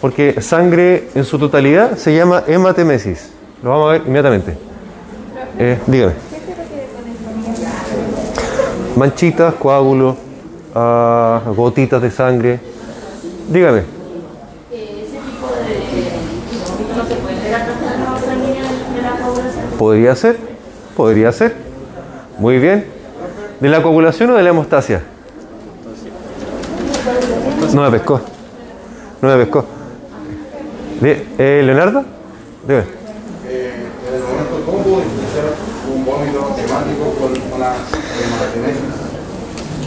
[0.00, 3.30] Porque sangre en su totalidad se llama hematemesis.
[3.62, 4.56] Lo vamos a ver inmediatamente.
[5.58, 6.12] Eh, dígame.
[8.94, 10.16] Manchitas, coágulos,
[10.74, 12.60] ah, gotitas de sangre.
[13.48, 13.97] Dígame.
[19.78, 20.36] Podría ser,
[20.96, 21.54] podría ser.
[22.38, 22.84] Muy bien.
[23.60, 25.02] ¿De la coagulación o de la hemostasia?
[27.74, 28.20] No me pescó.
[29.22, 29.64] No me pescó.
[31.00, 32.04] De- eh, ¿Leonardo?
[32.66, 32.82] Dime.
[34.66, 35.44] ¿Cómo puedo diferenciar
[35.94, 38.82] un vómito hemático con una hematemesis?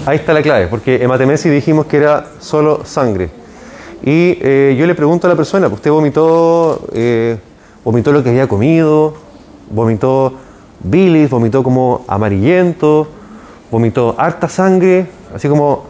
[0.05, 3.29] Ahí está la clave, porque hematemesis dijimos que era solo sangre.
[4.03, 7.37] Y eh, yo le pregunto a la persona, ¿usted vomitó, eh,
[7.83, 9.13] vomitó lo que había comido?
[9.71, 10.33] ¿Vomitó
[10.83, 11.29] bilis?
[11.29, 13.07] ¿Vomitó como amarillento?
[13.71, 15.07] ¿Vomitó harta sangre?
[15.33, 15.85] Así como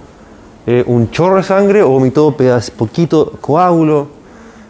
[0.68, 4.08] eh, un chorro de sangre o vomitó pedaz, poquito coágulo.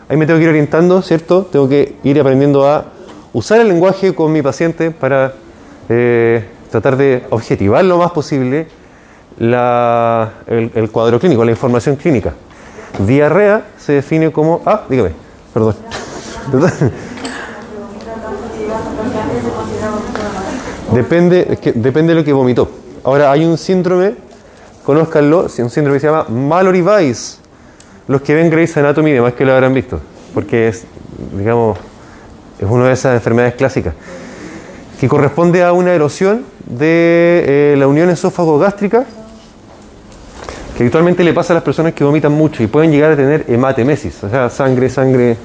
[0.08, 1.44] ahí me tengo que ir orientando, ¿cierto?
[1.44, 2.86] Tengo que ir aprendiendo a
[3.34, 5.34] usar el lenguaje con mi paciente para
[5.90, 8.68] eh, tratar de objetivar lo más posible
[9.38, 12.34] la- el, el cuadro clínico, la información clínica.
[13.06, 14.62] Diarrea se define como...
[14.66, 15.12] Ah, dígame,
[15.54, 15.76] perdón.
[20.94, 22.70] Depende, es que depende de lo que vomitó.
[23.04, 24.16] Ahora hay un síndrome,
[24.84, 27.40] conózcanlo, un síndrome que se llama Mallory-Weiss.
[28.08, 30.00] Los que ven Grey's Anatomy, además que lo habrán visto,
[30.34, 30.84] porque es,
[31.38, 31.78] digamos,
[32.60, 33.94] es una de esas enfermedades clásicas,
[35.00, 39.06] que corresponde a una erosión de eh, la unión esófago-gástrica,
[40.76, 43.46] que habitualmente le pasa a las personas que vomitan mucho y pueden llegar a tener
[43.48, 45.38] hematemesis, o sea, sangre, sangre.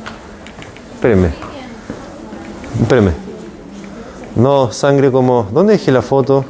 [0.95, 1.29] Espérenme.
[2.81, 3.26] Espérenme.
[4.37, 5.49] No, sangre como.
[5.51, 6.45] ¿Dónde dejé la foto?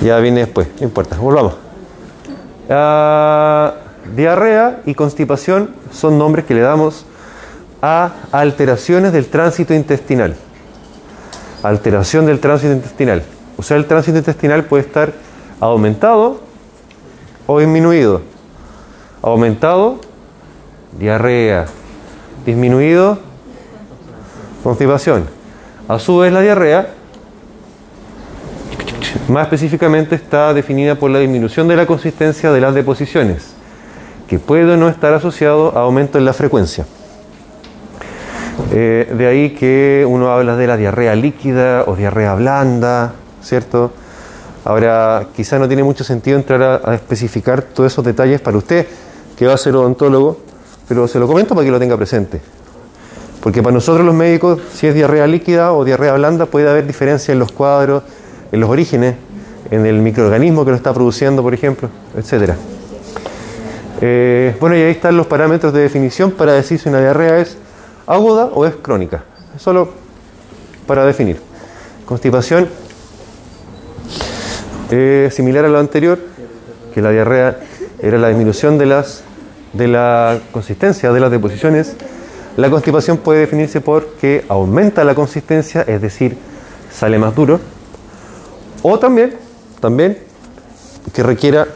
[0.00, 1.54] Ya viene después, no importa, volvamos.
[2.68, 3.74] Ah,
[4.16, 7.04] diarrea y constipación son nombres que le damos
[7.80, 10.36] a alteraciones del tránsito intestinal.
[11.62, 13.22] Alteración del tránsito intestinal.
[13.56, 15.12] O sea, el tránsito intestinal puede estar
[15.60, 16.40] aumentado
[17.46, 18.22] o disminuido.
[19.22, 20.00] Aumentado,
[20.98, 21.66] diarrea.
[22.44, 23.18] Disminuido,
[24.62, 25.24] constipación.
[25.88, 26.88] A su vez, la diarrea,
[29.28, 33.52] más específicamente, está definida por la disminución de la consistencia de las deposiciones,
[34.28, 36.86] que puede o no estar asociado a aumento en la frecuencia.
[38.72, 43.92] Eh, de ahí que uno habla de la diarrea líquida o diarrea blanda, ¿cierto?
[44.64, 48.86] Ahora, quizá no tiene mucho sentido entrar a, a especificar todos esos detalles para usted,
[49.36, 50.38] que va a ser odontólogo,
[50.88, 52.40] pero se lo comento para que lo tenga presente.
[53.42, 57.32] Porque para nosotros los médicos, si es diarrea líquida o diarrea blanda, puede haber diferencia
[57.32, 58.04] en los cuadros,
[58.52, 59.16] en los orígenes,
[59.70, 62.56] en el microorganismo que lo está produciendo, por ejemplo, etcétera.
[64.00, 67.56] Eh, bueno, y ahí están los parámetros de definición para decir si una diarrea es
[68.06, 69.24] aguda o es crónica.
[69.58, 69.90] Solo
[70.86, 71.40] para definir.
[72.04, 72.68] Constipación,
[74.90, 76.18] eh, similar a lo anterior,
[76.94, 77.58] que la diarrea
[78.00, 79.24] era la disminución de, las,
[79.72, 81.96] de la consistencia de las deposiciones.
[82.56, 86.36] La constipación puede definirse por que aumenta la consistencia, es decir,
[86.92, 87.58] sale más duro.
[88.82, 89.34] O también,
[89.80, 90.18] también
[91.14, 91.66] que requiera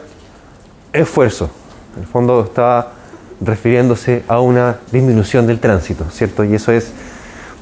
[0.93, 1.51] esfuerzo.
[1.97, 2.93] En el fondo está
[3.41, 6.45] refiriéndose a una disminución del tránsito, ¿cierto?
[6.45, 6.93] Y eso es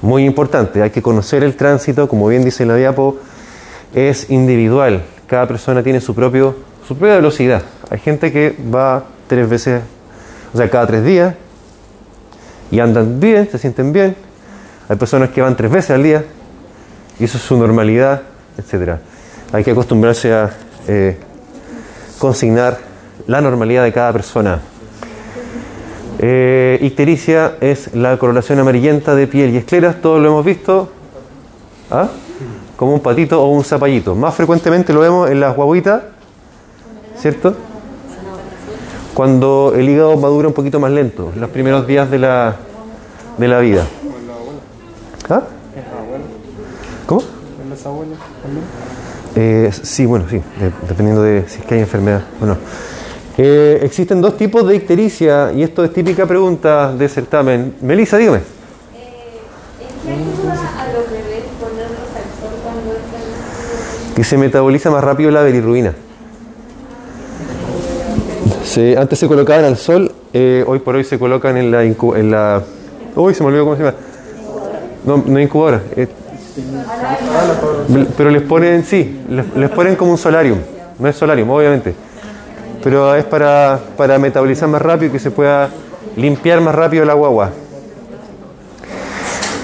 [0.03, 0.83] muy importante.
[0.83, 3.16] Hay que conocer el tránsito, como bien dice la diapo,
[3.94, 5.03] es individual.
[5.29, 7.62] Cada persona tiene su, propio, su propia velocidad.
[7.90, 9.83] Hay gente que va tres veces,
[10.53, 11.35] o sea, cada tres días,
[12.74, 14.16] y andan bien, se sienten bien.
[14.88, 16.24] Hay personas que van tres veces al día,
[17.20, 18.22] y eso es su normalidad,
[18.58, 18.96] etc.
[19.52, 20.50] Hay que acostumbrarse a
[20.88, 21.16] eh,
[22.18, 22.78] consignar
[23.28, 24.58] la normalidad de cada persona.
[26.18, 30.90] Eh, ictericia es la coloración amarillenta de piel y escleras, todos lo hemos visto.
[31.92, 32.08] ¿Ah?
[32.76, 34.16] Como un patito o un zapallito.
[34.16, 36.02] Más frecuentemente lo vemos en las guaguitas,
[37.18, 37.54] ¿cierto?
[39.14, 42.57] Cuando el hígado madura un poquito más lento, los primeros días de la,
[43.38, 43.87] de la vida.
[45.29, 45.42] ¿Ah?
[47.07, 47.22] ¿Cómo?
[49.37, 52.57] Eh, sí, bueno, sí, de- dependiendo de si es que hay enfermedad o no.
[53.37, 57.74] Eh, existen dos tipos de ictericia y esto es típica pregunta de certamen.
[57.81, 58.38] Melissa, dígame.
[58.38, 58.42] ¿En
[60.05, 65.31] qué ayuda a los bebés ponerlos al sol cuando están Que se metaboliza más rápido
[65.33, 65.94] la bilirrubina.
[68.64, 72.16] Se- antes se colocaban al sol, eh, hoy por hoy se colocan en la, incu-
[72.16, 72.62] en la...
[73.14, 73.96] Uy, se me olvidó cómo se llama.
[75.05, 75.83] No, no incubadora.
[75.96, 76.09] eh,
[78.16, 80.59] pero les ponen, sí, les, les ponen como un solarium.
[80.98, 81.94] No es solarium, obviamente.
[82.83, 85.68] Pero es para, para metabolizar más rápido y que se pueda
[86.16, 87.50] limpiar más rápido la guagua.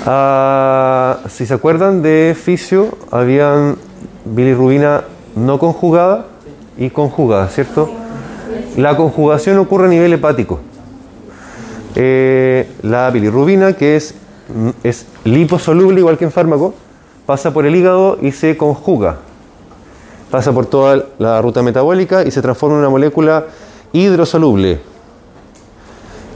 [0.06, 3.76] Ah, si se acuerdan de fisio, habían
[4.24, 5.04] bilirrubina
[5.36, 6.26] no conjugada
[6.78, 7.90] y conjugada, ¿cierto?
[8.76, 10.60] La conjugación ocurre a nivel hepático.
[11.96, 14.14] Eh, la bilirrubina, que es,
[14.84, 16.74] es liposoluble igual que en fármaco,
[17.26, 19.18] pasa por el hígado y se conjuga.
[20.30, 23.46] Pasa por toda la ruta metabólica y se transforma en una molécula
[23.92, 24.80] hidrosoluble.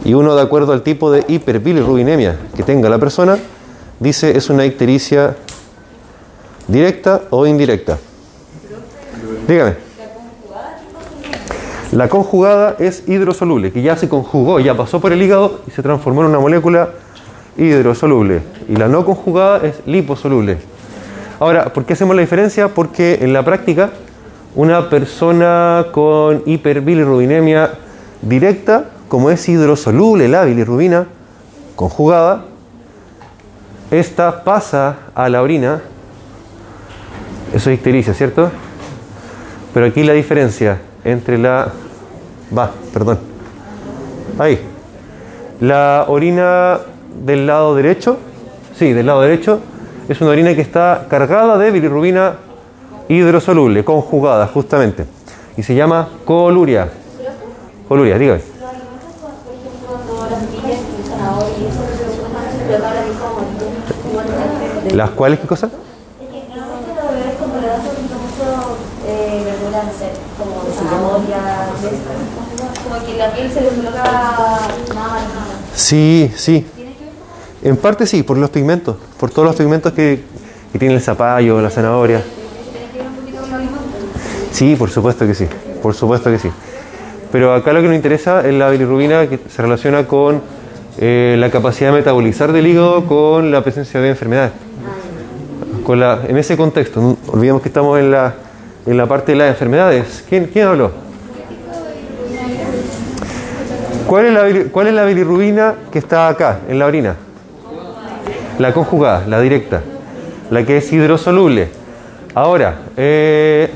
[0.05, 3.39] Y uno, de acuerdo al tipo de hiperbilirrubinemia que tenga la persona,
[4.01, 5.37] dice es una ictericia
[6.69, 7.99] directa o indirecta.
[9.47, 9.84] Dígame.
[11.95, 15.81] La conjugada es hidrosoluble, que ya se conjugó, ya pasó por el hígado y se
[15.81, 16.89] transformó en una molécula
[17.57, 18.43] hidrosoluble.
[18.69, 20.59] Y la no conjugada es liposoluble.
[21.39, 22.67] Ahora, ¿por qué hacemos la diferencia?
[22.67, 23.91] Porque en la práctica,
[24.57, 27.75] una persona con hiperbilirrubinemia
[28.23, 31.07] directa como es hidrosoluble la bilirrubina
[31.77, 32.47] conjugada,
[33.93, 35.81] esta pasa a la orina.
[37.55, 38.51] Eso es ictericia, ¿cierto?
[39.73, 41.69] Pero aquí la diferencia entre la...
[42.57, 43.19] Va, perdón.
[44.39, 44.61] Ahí.
[45.61, 46.79] La orina
[47.25, 48.19] del lado derecho,
[48.77, 49.61] sí, del lado derecho,
[50.09, 52.35] es una orina que está cargada de bilirrubina
[53.09, 55.07] hidrosoluble, conjugada, justamente.
[55.57, 56.89] Y se llama coluria.
[57.89, 58.41] Coluria, dígame.
[59.97, 60.43] Como, las
[63.21, 63.43] como
[64.11, 64.95] igualmente.
[64.95, 65.69] ¿Las cuales qué cosa?
[65.69, 65.81] Mucho
[69.07, 69.55] eh,
[70.39, 70.61] como
[73.17, 73.61] la piel se.
[75.75, 76.67] Sí, sí.
[77.63, 80.23] En parte sí, por los pigmentos, por todos los pigmentos que,
[80.79, 82.23] tiene el zapallo, la zanahoria.
[84.51, 85.47] Sí, por supuesto que sí,
[85.83, 86.51] por supuesto que sí.
[87.33, 90.43] Pero acá lo que nos interesa es la bilirrubina que se relaciona con
[90.99, 94.53] eh, la capacidad de metabolizar del hígado con la presencia de enfermedades.
[96.29, 98.35] En ese contexto, olvidemos que estamos en la,
[98.87, 100.25] en la parte de las enfermedades.
[100.29, 101.04] ¿Quién, quién habló?
[104.15, 107.17] ¿Cuál es, la, ¿Cuál bilirrubina que está acá, en la orina?
[108.61, 109.83] La conjugada, la directa,
[110.53, 111.69] la que es hidrosoluble.
[112.33, 113.69] Ahora, eh,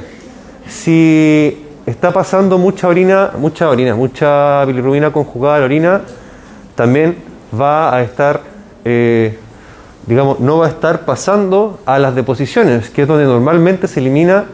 [0.68, 6.02] si está pasando mucha orina, mucha orina, mucha bilirrubina conjugada a la orina,
[6.76, 7.16] también
[7.60, 8.42] va a estar,
[8.84, 9.36] eh,
[10.06, 14.44] digamos, no va a estar pasando a las deposiciones, que es donde normalmente se elimina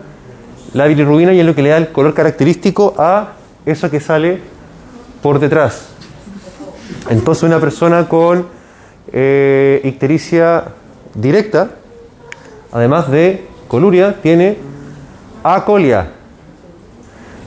[0.72, 3.32] la bilirrubina y es lo que le da el color característico a
[3.66, 4.53] eso que sale
[5.24, 5.86] por detrás.
[7.08, 8.46] Entonces una persona con
[9.10, 10.64] eh, ictericia
[11.14, 11.70] directa,
[12.70, 14.58] además de coluria, tiene
[15.42, 16.08] acolia,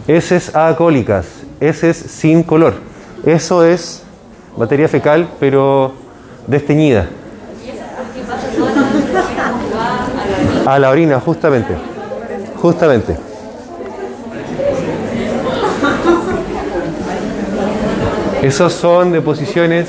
[0.07, 1.27] heces acólicas,
[1.59, 2.73] heces sin color.
[3.23, 4.01] Eso es
[4.57, 5.93] materia fecal, pero
[6.47, 7.07] desteñida.
[10.65, 11.75] A la orina, justamente.
[12.59, 13.26] Justamente.
[18.47, 19.87] Esos son deposiciones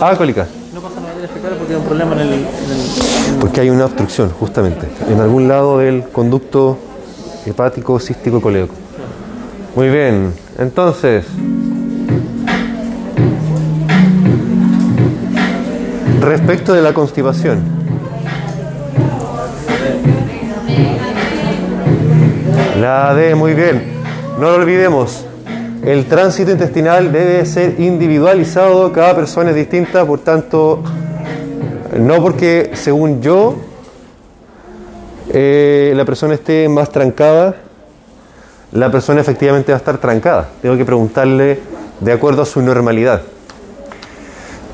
[0.00, 0.48] alcohólicas.
[0.72, 2.28] No pasa la materia fecal porque hay un problema en el.
[2.28, 6.78] en el- Porque hay una obstrucción, justamente, en algún lado del conducto
[7.44, 8.74] hepático, cístico, colédoco.
[9.76, 11.26] Muy bien, entonces.
[16.22, 17.60] Respecto de la constipación.
[22.80, 24.00] La D, muy bien.
[24.38, 25.26] No lo olvidemos.
[25.82, 30.80] El tránsito intestinal debe ser individualizado, cada persona es distinta, por tanto,
[31.98, 33.56] no porque, según yo,
[35.30, 37.56] eh, la persona esté más trancada,
[38.70, 40.50] la persona efectivamente va a estar trancada.
[40.62, 41.58] Tengo que preguntarle
[41.98, 43.22] de acuerdo a su normalidad.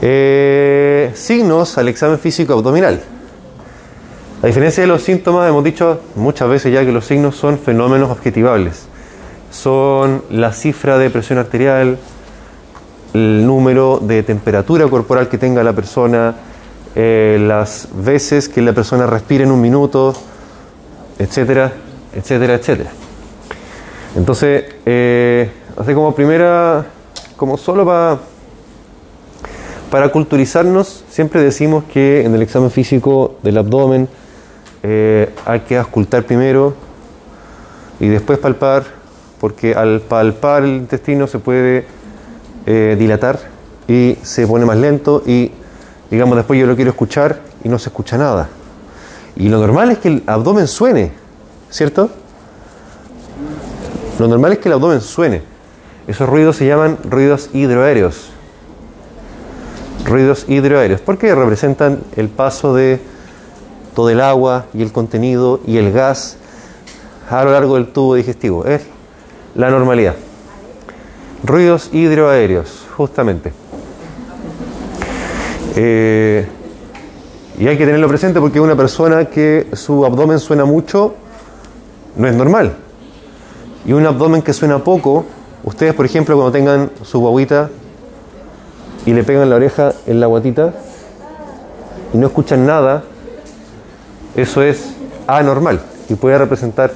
[0.03, 3.01] Eh, signos al examen físico abdominal.
[4.43, 8.11] A diferencia de los síntomas, hemos dicho muchas veces ya que los signos son fenómenos
[8.11, 8.88] objetivables.
[9.51, 11.99] Son la cifra de presión arterial,
[13.15, 16.35] el número de temperatura corporal que tenga la persona,
[16.95, 20.15] eh, las veces que la persona respira en un minuto,
[21.19, 21.73] etcétera,
[22.15, 22.91] etcétera, etcétera.
[24.17, 26.87] Entonces, eh, así como primera,
[27.37, 28.19] como solo para
[29.91, 34.09] para culturizarnos, siempre decimos que en el examen físico del abdomen
[34.83, 36.75] eh, hay que auscultar primero
[37.99, 38.85] y después palpar,
[39.41, 41.87] porque al palpar el intestino se puede
[42.67, 43.39] eh, dilatar
[43.87, 45.51] y se pone más lento y
[46.11, 48.49] digamos después yo lo quiero escuchar y no se escucha nada.
[49.37, 51.13] Y lo normal es que el abdomen suene,
[51.71, 52.11] ¿cierto?
[54.19, 55.43] Lo normal es que el abdomen suene.
[56.07, 58.33] Esos ruidos se llaman ruidos hidroaéreos
[60.09, 63.01] ruidos hidroaéreos, porque representan el paso de
[63.95, 66.37] todo el agua y el contenido y el gas
[67.31, 68.65] a lo largo del tubo digestivo.
[68.65, 68.83] Es
[69.59, 70.15] la normalidad.
[71.43, 73.53] Ruidos hidroaéreos, justamente.
[75.75, 76.47] Eh,
[77.59, 81.17] y hay que tenerlo presente porque una persona que su abdomen suena mucho
[82.17, 82.77] no es normal.
[83.85, 85.27] Y un abdomen que suena poco,
[85.65, 87.69] ustedes por ejemplo cuando tengan su guaguita
[89.07, 90.73] y le pegan la oreja en la guatita
[92.15, 93.03] y no escuchan nada,
[94.37, 94.95] eso es
[95.27, 96.93] anormal y puede representar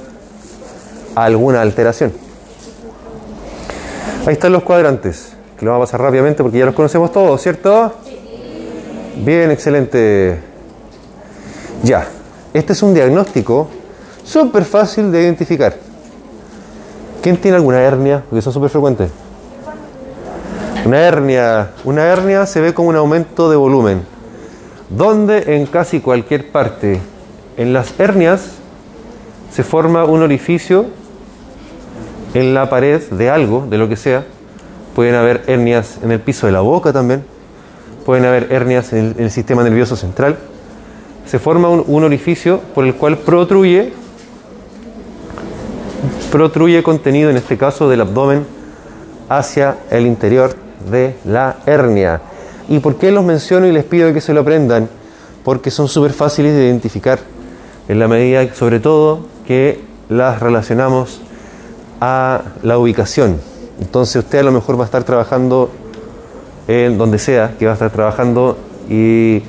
[1.13, 2.22] alguna alteración.
[4.25, 7.41] Ahí están los cuadrantes, que lo vamos a pasar rápidamente porque ya los conocemos todos,
[7.41, 7.93] ¿cierto?
[9.17, 10.39] Bien, excelente.
[11.83, 12.07] Ya,
[12.53, 13.67] este es un diagnóstico
[14.23, 15.75] súper fácil de identificar.
[17.21, 18.23] ¿Quién tiene alguna hernia?
[18.29, 19.11] Porque son súper frecuentes.
[20.85, 21.71] Una hernia.
[21.83, 24.03] Una hernia se ve como un aumento de volumen.
[24.89, 27.01] Donde en casi cualquier parte.
[27.57, 28.51] En las hernias
[29.51, 30.85] se forma un orificio
[32.33, 34.25] en la pared de algo, de lo que sea.
[34.95, 37.23] Pueden haber hernias en el piso de la boca también.
[38.05, 40.37] Pueden haber hernias en el, sistema nervioso central.
[41.25, 43.93] Se forma un, un orificio por el cual protruye,
[46.31, 48.45] protruye contenido, en este caso del abdomen,
[49.29, 50.55] hacia el interior
[50.91, 52.21] de la hernia.
[52.69, 54.89] ¿Y por qué los menciono y les pido que se lo aprendan?
[55.43, 57.19] Porque son súper fáciles de identificar,
[57.87, 61.21] en la medida, sobre todo, que las relacionamos
[62.05, 63.39] a la ubicación.
[63.79, 65.71] Entonces usted a lo mejor va a estar trabajando
[66.67, 68.57] en donde sea, que va a estar trabajando
[68.89, 69.41] y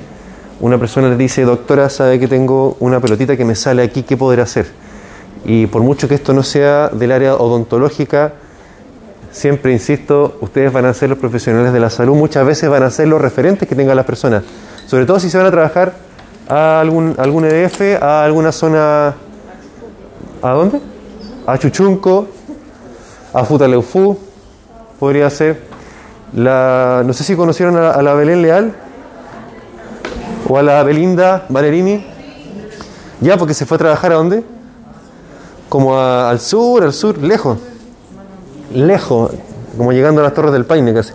[0.61, 4.15] una persona le dice, doctora, sabe que tengo una pelotita que me sale aquí, ¿qué
[4.15, 4.67] podrá hacer?
[5.43, 8.35] Y por mucho que esto no sea del área odontológica,
[9.31, 12.89] siempre insisto, ustedes van a ser los profesionales de la salud, muchas veces van a
[12.89, 14.43] ser los referentes que tengan las personas,
[14.87, 15.93] sobre todo si se van a trabajar
[16.47, 19.13] a algún, algún EDF, a alguna zona,
[20.41, 20.79] ¿a dónde?
[21.45, 22.29] A Chuchunco,
[23.35, 24.17] a Futaleufú,
[24.99, 25.59] podría ser.
[26.33, 28.73] La, no sé si conocieron a, a la Belén Leal
[30.49, 32.05] o a la Belinda Valerini.
[33.21, 34.43] Ya, porque se fue a trabajar a dónde?
[35.69, 37.57] Como a- al sur, al sur, lejos.
[38.73, 39.31] Lejos,
[39.77, 41.13] como llegando a las Torres del Paine casi.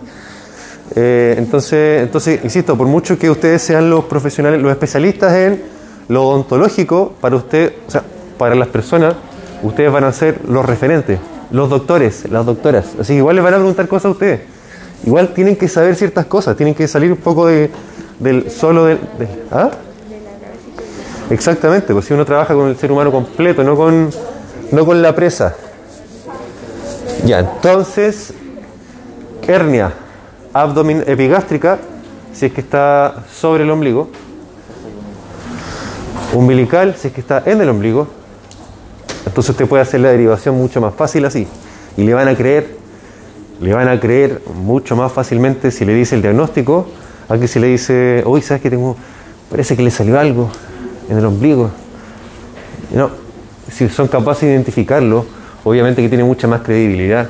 [0.95, 5.63] Eh, entonces, entonces, insisto, por mucho que ustedes sean los profesionales, los especialistas en
[6.07, 8.03] lo odontológico, para usted, o sea,
[8.37, 9.15] para las personas,
[9.63, 11.19] ustedes van a ser los referentes,
[11.51, 12.85] los doctores, las doctoras.
[12.99, 14.41] Así que igual les van a preguntar cosas a ustedes.
[15.05, 17.71] Igual tienen que saber ciertas cosas, tienen que salir un poco de,
[18.19, 18.99] del solo del,
[19.51, 19.71] ¿ah?
[21.29, 24.09] Exactamente, pues si uno trabaja con el ser humano completo, no con,
[24.71, 25.55] no con la presa.
[27.25, 28.33] Ya, entonces,
[29.47, 29.93] hernia,
[30.53, 31.79] abdomen epigástrica,
[32.33, 34.09] si es que está sobre el ombligo,
[36.33, 38.07] umbilical, si es que está en el ombligo,
[39.25, 41.47] entonces usted puede hacer la derivación mucho más fácil así.
[41.97, 42.75] Y le van a creer,
[43.59, 46.87] le van a creer mucho más fácilmente si le dice el diagnóstico,
[47.29, 48.95] a que si le dice, uy, ¿sabes que tengo?
[49.49, 50.49] Parece que le salió algo
[51.09, 51.69] en el ombligo.
[52.93, 53.09] No,
[53.71, 55.25] si son capaces de identificarlo,
[55.63, 57.29] obviamente que tiene mucha más credibilidad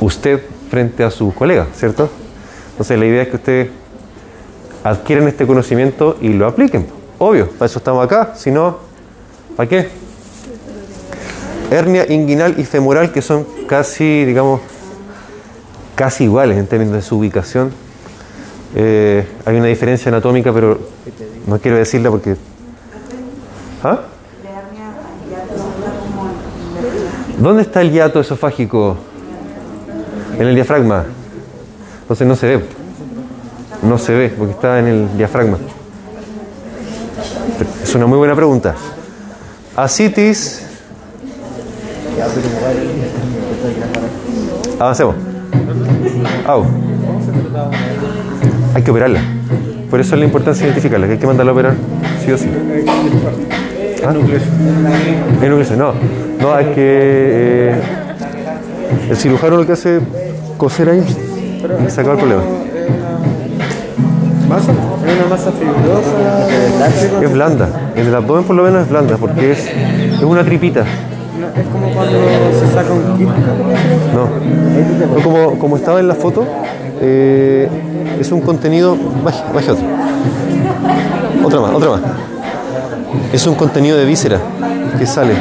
[0.00, 0.40] usted
[0.70, 2.08] frente a sus colegas, ¿cierto?
[2.72, 3.70] Entonces la idea es que ustedes
[4.84, 6.86] adquieran este conocimiento y lo apliquen.
[7.18, 8.78] Obvio, para eso estamos acá, si no,
[9.56, 10.05] ¿para qué?
[11.70, 14.60] Hernia inguinal y femoral que son casi, digamos,
[15.94, 17.72] casi iguales en términos de su ubicación.
[18.74, 20.78] Eh, hay una diferencia anatómica, pero
[21.46, 22.36] no quiero decirla porque...
[23.82, 24.00] ¿Ah?
[27.38, 28.96] ¿Dónde está el hiato esofágico?
[30.38, 31.04] En el diafragma.
[32.02, 32.64] Entonces no se ve.
[33.82, 35.58] No se ve porque está en el diafragma.
[37.82, 38.74] Es una muy buena pregunta.
[39.74, 40.65] Asitis.
[44.78, 45.14] Avancemos.
[46.46, 46.64] Au.
[48.74, 49.20] Hay que operarla.
[49.90, 51.74] Por eso es la importancia de identificarla, que hay que mandarla a operar,
[52.24, 52.50] sí o sí.
[54.04, 54.12] ¿Ah?
[54.12, 55.92] En nucleosis, no.
[56.40, 56.74] No, hay que.
[56.76, 57.74] eh,
[59.10, 60.02] el cirujano lo que hace es
[60.56, 61.02] coser ahí
[61.86, 62.42] y sacar el problema.
[64.48, 64.72] ¿Masa?
[64.72, 67.22] ¿Es una masa fibrosa?
[67.22, 67.68] Es blanda.
[67.96, 70.84] En el abdomen por lo menos es blanda porque es, es una tripita.
[71.58, 72.18] Es como cuando
[72.60, 73.34] se saca un quisco.
[74.14, 75.16] No.
[75.16, 76.44] No, como, como estaba en la foto,
[77.00, 77.68] eh,
[78.20, 78.96] es un contenido.
[79.24, 79.86] Baje, baje otro.
[81.44, 82.00] Otra más, otra más.
[83.32, 84.38] Es un contenido de víscera
[84.98, 85.34] que sale.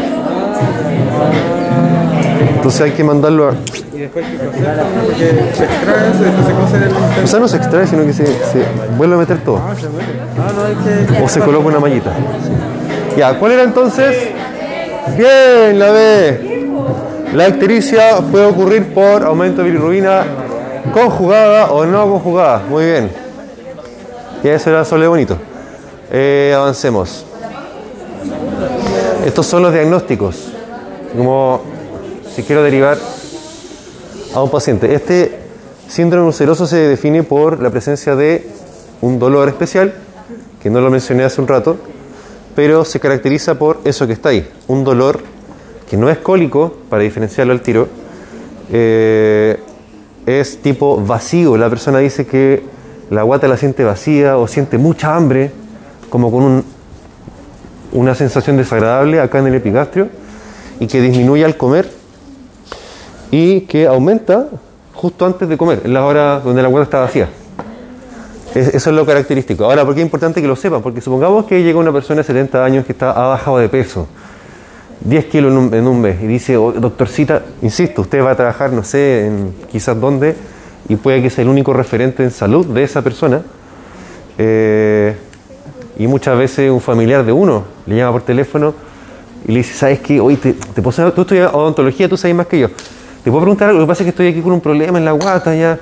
[2.56, 3.54] Entonces hay que mandarlo a.
[3.94, 7.28] Y después que coser, porque se extrae eso y después se cose en el O
[7.28, 8.64] sea, no se extrae, sino que se, se
[8.98, 9.58] vuelve a meter todo.
[9.58, 10.08] Ah, se muere.
[10.38, 11.24] Ah, no, hay que...
[11.24, 12.12] O se coloca una mallita.
[13.18, 14.32] Ya, ¿cuál era entonces?
[15.14, 16.66] Bien, la B.
[17.34, 20.26] La ictericia puede ocurrir por aumento de bilirrubina
[20.94, 22.64] conjugada o no conjugada.
[22.70, 23.12] Muy bien.
[24.44, 25.38] Y eso era solo bonito.
[26.12, 27.26] Eh, avancemos.
[29.26, 30.52] Estos son los diagnósticos.
[31.16, 31.62] Como
[32.34, 32.98] si quiero derivar
[34.34, 34.94] a un paciente.
[34.94, 35.40] Este
[35.88, 38.50] síndrome ulceroso se define por la presencia de
[39.02, 39.94] un dolor especial,
[40.62, 41.78] que no lo mencioné hace un rato,
[42.56, 45.20] pero se caracteriza por eso que está ahí, un dolor
[45.90, 47.88] que no es cólico, para diferenciarlo al tiro,
[48.72, 49.60] eh,
[50.26, 51.58] es tipo vacío.
[51.58, 52.64] La persona dice que
[53.12, 55.52] la guata la siente vacía o siente mucha hambre,
[56.10, 56.64] como con un-
[57.92, 60.10] una sensación desagradable acá en el epigastrio,
[60.80, 61.90] y que disminuye al comer
[63.32, 64.48] y que aumenta
[64.94, 67.30] justo antes de comer, en la hora donde la guata está vacía.
[68.56, 69.66] Es- Eso es lo característico.
[69.66, 70.82] Ahora, ¿por qué es importante que lo sepan?
[70.82, 74.08] Porque supongamos que llega una persona de 70 años que está, ha bajado de peso,
[75.02, 78.84] 10 kilos en un, mes, y dice, "Oh, doctorcita, insisto, usted va a trabajar, no
[78.84, 80.36] sé, en quizás dónde,
[80.88, 83.42] y puede que sea el único referente en salud de esa persona.
[84.38, 85.16] Eh,
[85.98, 88.74] y muchas veces un familiar de uno le llama por teléfono
[89.48, 90.20] y le dice, ¿sabes qué?
[90.20, 92.70] Hoy te, te puedo tú estudias odontología, tú sabes más que yo.
[93.24, 95.06] Te puedo preguntar algo, lo que pasa es que estoy aquí con un problema en
[95.06, 95.78] la guata ya.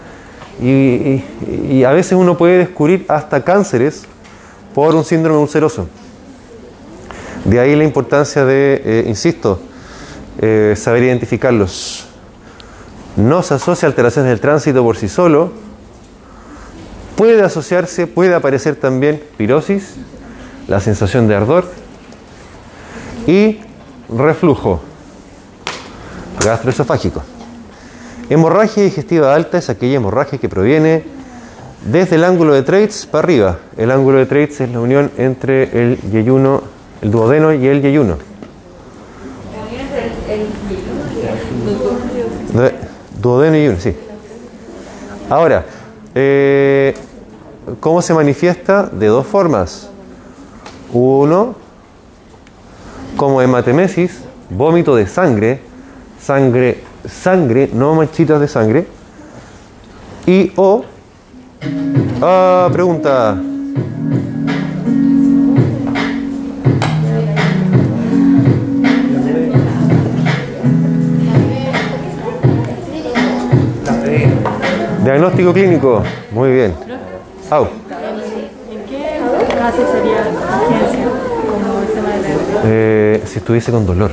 [0.62, 4.04] Y, a veces uno puede descubrir hasta cánceres
[4.74, 5.88] por un síndrome ulceroso.
[7.46, 9.60] De ahí la importancia de, eh, insisto,
[10.40, 12.06] eh, saber identificarlos.
[13.18, 15.52] No se asocia alteraciones del tránsito por sí solo.
[17.16, 19.96] Puede asociarse, puede aparecer también pirosis,
[20.68, 21.66] la sensación de ardor
[23.28, 23.60] y
[24.10, 24.82] reflujo
[26.44, 27.24] gastroesofágico.
[28.30, 31.04] Hemorragia digestiva alta es aquella hemorragia que proviene
[31.86, 33.60] desde el ángulo de Treitz para arriba.
[33.78, 36.62] El ángulo de Treitz es la unión entre el yeyuno,
[37.02, 38.18] el duodeno y el yeyuno.
[42.54, 42.74] De-
[43.20, 43.96] Duodeno y yeyuno, sí.
[45.30, 45.66] Ahora,
[46.16, 46.94] eh,
[47.80, 48.84] ¿cómo se manifiesta?
[48.92, 49.90] De dos formas.
[50.92, 51.56] Uno,
[53.18, 54.20] como hematemesis,
[54.50, 55.62] vómito de sangre,
[56.22, 58.88] sangre, sangre, no manchitas de sangre.
[60.26, 60.84] Y o,
[62.22, 63.38] ah, pregunta.
[75.04, 76.02] Diagnóstico clínico,
[76.32, 76.74] muy bien.
[77.50, 77.64] Au.
[77.64, 77.70] ¿En
[78.88, 80.22] qué caso sería
[80.66, 81.08] urgencia?
[81.44, 84.12] Como el tema de la Eh, si estuviese con dolor.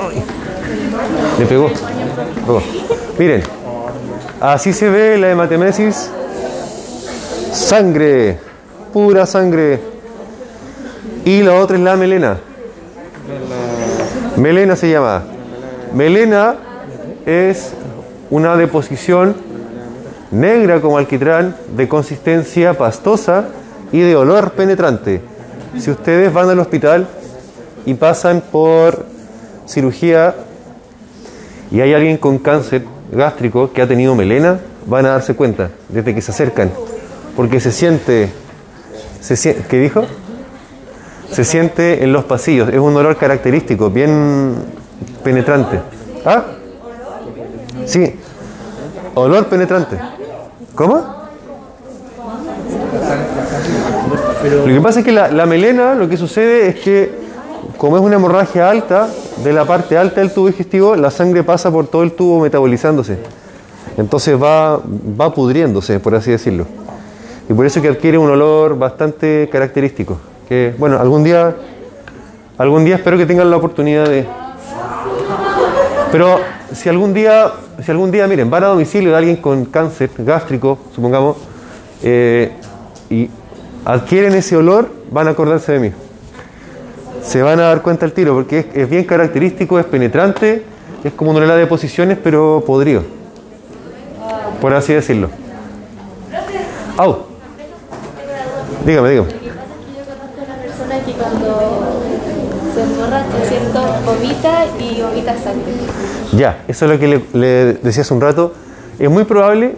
[0.00, 0.22] Ay.
[1.38, 1.70] Le pegó.
[3.18, 3.42] Miren,
[4.40, 6.10] así se ve la hematemesis.
[7.52, 8.38] Sangre,
[8.92, 9.80] pura sangre.
[11.24, 12.38] Y la otra es la melena.
[14.36, 15.22] Melena se llama.
[15.94, 16.56] Melena
[17.26, 17.72] es
[18.30, 19.34] una deposición
[20.30, 23.48] negra como alquitrán, de consistencia pastosa
[23.92, 25.20] y de olor penetrante.
[25.78, 27.06] Si ustedes van al hospital
[27.84, 29.04] y pasan por
[29.66, 30.34] cirugía
[31.70, 36.14] y hay alguien con cáncer gástrico que ha tenido melena, van a darse cuenta desde
[36.14, 36.70] que se acercan,
[37.36, 38.30] porque se siente,
[39.20, 40.04] se siente ¿qué dijo?
[41.30, 44.54] Se siente en los pasillos, es un olor característico, bien
[45.22, 45.80] penetrante.
[46.24, 46.44] ¿Ah?
[47.86, 48.18] Sí,
[49.14, 49.96] olor penetrante.
[50.74, 51.20] ¿Cómo?
[54.66, 57.12] Lo que pasa es que la, la melena, lo que sucede es que,
[57.76, 59.08] como es una hemorragia alta,
[59.42, 63.18] de la parte alta del tubo digestivo, la sangre pasa por todo el tubo metabolizándose.
[63.96, 66.66] Entonces va, va pudriéndose, por así decirlo.
[67.48, 70.18] Y por eso que adquiere un olor bastante característico.
[70.48, 71.56] Que, bueno, algún día,
[72.58, 74.26] algún día espero que tengan la oportunidad de.
[76.12, 76.38] Pero
[76.72, 77.52] si algún día,
[77.84, 81.36] si algún día, miren, van a domicilio de alguien con cáncer gástrico, supongamos,
[82.02, 82.52] eh,
[83.08, 83.28] y
[83.84, 85.92] adquieren ese olor, van a acordarse de mí.
[87.22, 90.64] Se van a dar cuenta al tiro, porque es, es bien característico, es penetrante,
[91.04, 93.02] es como una helada de posiciones, pero podrido.
[94.60, 95.30] Por así decirlo.
[96.96, 97.18] Au.
[98.84, 99.28] Dígame, dígame.
[99.28, 102.02] Lo que pasa es que yo conozco a una persona que cuando
[102.74, 103.80] se emborracha, ¿cierto?
[104.04, 105.72] Vomita y vomita sangre.
[106.32, 108.54] Ya, eso es lo que le, le decía hace un rato.
[108.98, 109.76] Es muy probable,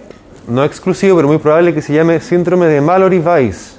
[0.48, 3.76] no exclusivo, pero muy probable que se llame síndrome de Mallory-Weiss.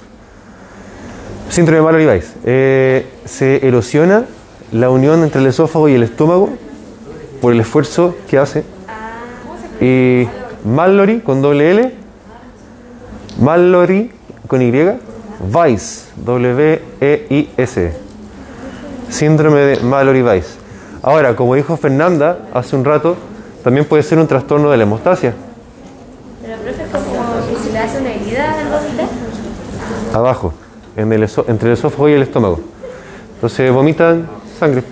[1.54, 2.32] Síndrome de Mallory-Weiss.
[2.44, 4.24] Eh, se erosiona
[4.72, 6.48] la unión entre el esófago y el estómago
[7.40, 8.64] por el esfuerzo que hace.
[9.80, 10.26] Y
[10.64, 11.94] Mallory con doble L,
[13.40, 14.10] Mallory
[14.48, 14.72] con Y,
[15.52, 17.92] Weiss, W-E-I-S.
[19.08, 20.56] Síndrome de Mallory-Weiss.
[21.02, 23.16] Ahora, como dijo Fernanda hace un rato,
[23.62, 25.34] también puede ser un trastorno de la hemostasia.
[26.42, 28.56] Pero, profe, es como se le hace una herida
[30.10, 30.52] al abajo,
[30.96, 32.60] en el entre el esófago y el estómago.
[33.34, 34.28] Entonces vomitan
[34.58, 34.82] sangre.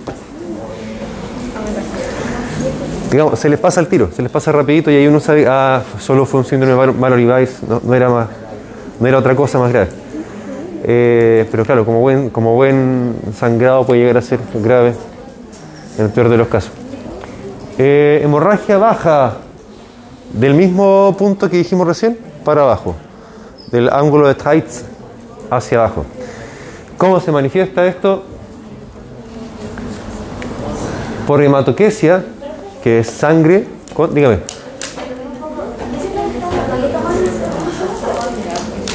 [3.09, 5.83] Digamos, se les pasa el tiro, se les pasa rapidito y ahí uno sabe, ah,
[5.99, 8.27] solo fue un síndrome de Mallory-Weiss, no, no era más,
[8.99, 9.89] no era otra cosa más grave.
[10.85, 14.95] Eh, pero claro, como buen, como buen sangrado puede llegar a ser grave
[15.97, 16.71] en el peor de los casos.
[17.77, 19.37] Eh, hemorragia baja,
[20.33, 22.95] del mismo punto que dijimos recién, para abajo,
[23.71, 24.85] del ángulo de Tights
[25.57, 26.05] hacia abajo.
[26.97, 28.23] ¿Cómo se manifiesta esto?
[31.27, 32.23] Por hematoquesia,
[32.83, 33.67] que es sangre.
[34.11, 34.39] Dígame.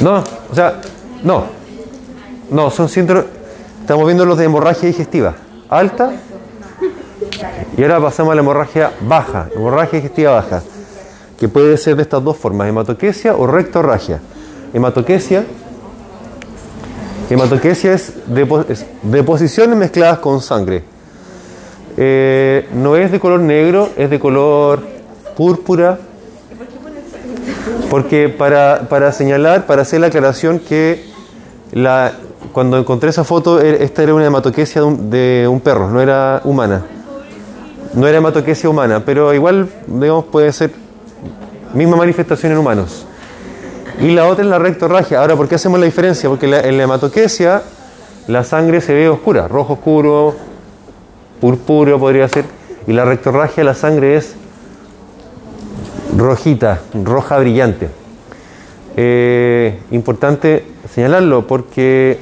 [0.03, 0.81] No, o sea,
[1.23, 1.45] no.
[2.51, 3.27] No, son síndromes.
[3.81, 5.35] Estamos viendo los de hemorragia digestiva.
[5.69, 6.13] Alta.
[7.77, 10.63] Y ahora pasamos a la hemorragia baja, hemorragia digestiva baja,
[11.39, 14.21] que puede ser de estas dos formas, hematoquesia o rectorragia.
[14.73, 15.45] Hematoquesia
[17.35, 20.83] hematoquesia es, depo- es deposiciones mezcladas con sangre.
[21.97, 24.83] Eh, no es de color negro, es de color
[25.37, 25.99] púrpura.
[27.91, 31.05] Porque para, para señalar, para hacer la aclaración que
[31.73, 32.13] la,
[32.53, 36.01] cuando encontré esa foto, e- esta era una hematoquesia de un, de un perro, no
[36.01, 36.85] era humana.
[37.95, 40.71] No era hematoquesia humana, pero igual, digamos, puede ser
[41.73, 43.07] misma manifestación en humanos.
[44.01, 45.21] Y la otra es la rectorragia.
[45.21, 46.29] Ahora, ¿por qué hacemos la diferencia?
[46.29, 47.63] Porque la- en la hematoquesia
[48.29, 50.37] la sangre se ve oscura, rojo oscuro,
[51.41, 52.45] purpúreo podría ser,
[52.87, 54.35] y la rectorragia la sangre es
[56.17, 57.89] rojita, roja brillante.
[58.97, 62.19] Eh, importante señalarlo porque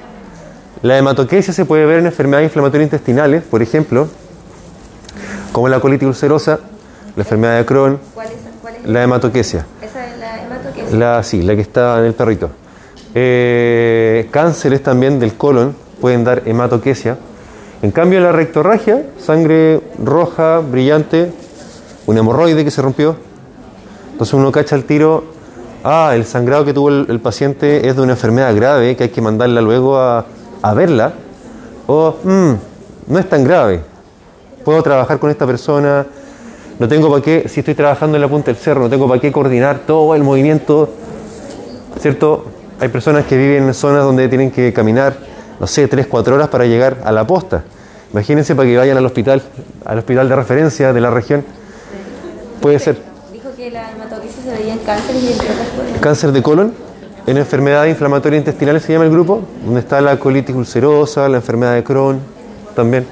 [0.83, 4.09] la hematoquesia se puede ver en enfermedades inflamatorias intestinales, por ejemplo,
[5.53, 6.61] como la colitis ulcerosa,
[7.17, 7.99] la enfermedad de Crohn,
[8.93, 9.67] la hematoquesia.
[10.93, 12.51] La sí, la que está en el perrito.
[13.15, 17.17] Eh, cánceres también del colon pueden dar hematoquesia.
[17.83, 21.33] En cambio, la rectorragia, sangre roja, brillante,
[22.07, 23.17] un hemorroide que se rompió.
[24.13, 25.25] Entonces uno cacha el tiro,
[25.85, 29.09] ah, el sangrado que tuvo el, el paciente es de una enfermedad grave que hay
[29.11, 30.25] que mandarla luego a,
[30.63, 31.13] a verla.
[31.87, 32.53] O, "Mm,
[33.09, 33.81] no es tan grave,
[34.65, 36.07] puedo trabajar con esta persona,
[36.79, 39.21] no tengo para qué, si estoy trabajando en la punta del cerro, no tengo para
[39.21, 40.91] qué coordinar todo el movimiento,
[42.01, 42.45] ¿cierto?
[42.81, 45.17] Hay personas que viven en zonas donde tienen que caminar,
[45.59, 47.65] no sé, 3, 4 horas para llegar a la posta.
[48.13, 49.43] Imagínense para que vayan al hospital,
[49.85, 51.45] al hospital de referencia de la región.
[52.61, 52.99] Puede ser
[53.33, 56.01] Dijo que la hematoquesia se veía en cánceres y cosas.
[56.01, 56.75] cáncer de colon,
[57.27, 61.75] en enfermedades inflamatorias intestinales se llama el grupo, donde está la colitis ulcerosa, la enfermedad
[61.75, 62.21] de Crohn,
[62.75, 63.07] también.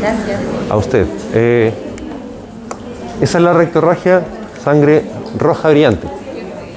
[0.00, 0.53] Gracias.
[0.70, 1.06] A usted.
[1.32, 1.72] Eh,
[3.20, 4.22] esa es la rectorragia,
[4.62, 5.04] sangre
[5.38, 6.06] roja brillante.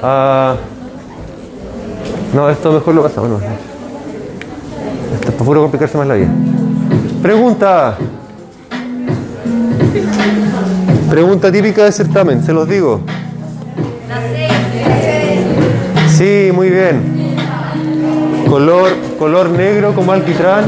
[0.04, 0.56] Ah,
[2.34, 3.30] no, esto mejor lo pasamos.
[3.30, 3.38] No.
[3.38, 6.28] Esto es puro complicarse más la vida.
[7.22, 7.98] Pregunta.
[11.10, 13.02] Pregunta típica de certamen, se los digo.
[16.10, 17.36] Sí, muy bien.
[18.50, 20.66] Color, color negro como alquitrán.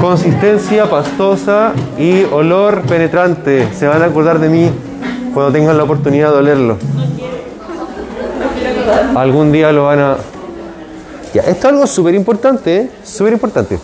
[0.00, 3.68] Consistencia pastosa y olor penetrante.
[3.72, 4.70] Se van a acordar de mí
[5.32, 6.76] cuando tengan la oportunidad de olerlo.
[9.14, 10.16] Algún día lo van a...
[11.32, 12.90] Esto es algo súper importante, ¿eh?
[13.02, 13.78] súper importante.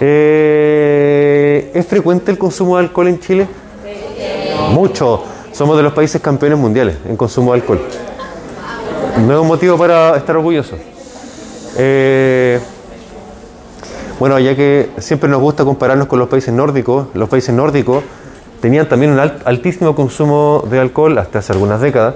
[0.00, 3.46] Eh, ¿Es frecuente el consumo de alcohol en Chile?
[4.70, 5.22] Mucho.
[5.52, 7.80] Somos de los países campeones mundiales en consumo de alcohol.
[9.26, 10.76] No es un motivo para estar orgulloso.
[11.78, 12.60] Eh,
[14.18, 18.02] bueno, ya que siempre nos gusta compararnos con los países nórdicos, los países nórdicos
[18.60, 22.14] tenían también un alt- altísimo consumo de alcohol hasta hace algunas décadas,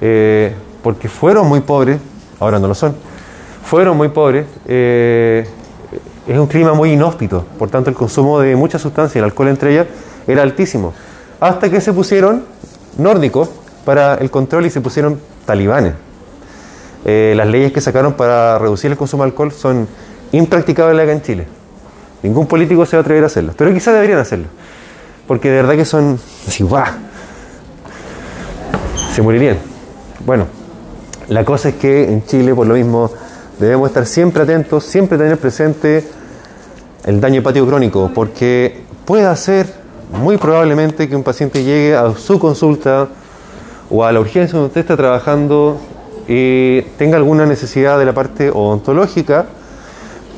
[0.00, 2.00] eh, porque fueron muy pobres,
[2.40, 2.94] ahora no lo son,
[3.64, 5.46] fueron muy pobres, eh,
[6.26, 9.72] es un clima muy inhóspito, por tanto el consumo de muchas sustancias, el alcohol entre
[9.72, 9.86] ellas,
[10.26, 10.92] era altísimo,
[11.40, 12.44] hasta que se pusieron
[12.98, 13.48] nórdicos
[13.84, 15.94] para el control y se pusieron talibanes.
[17.04, 19.86] Eh, las leyes que sacaron para reducir el consumo de alcohol son
[20.32, 21.46] impracticables acá en Chile.
[22.22, 24.46] Ningún político se va a atrever a hacerlo, pero quizás deberían hacerlo,
[25.26, 26.86] porque de verdad que son así, ¡guau!
[29.14, 29.58] Se morirían.
[30.26, 30.46] Bueno,
[31.28, 33.10] la cosa es que en Chile, por lo mismo,
[33.58, 36.04] debemos estar siempre atentos, siempre tener presente
[37.04, 39.72] el daño hepático crónico, porque puede hacer
[40.22, 43.08] muy probablemente que un paciente llegue a su consulta
[43.90, 45.78] o a la urgencia donde usted está trabajando
[46.26, 49.46] y tenga alguna necesidad de la parte odontológica,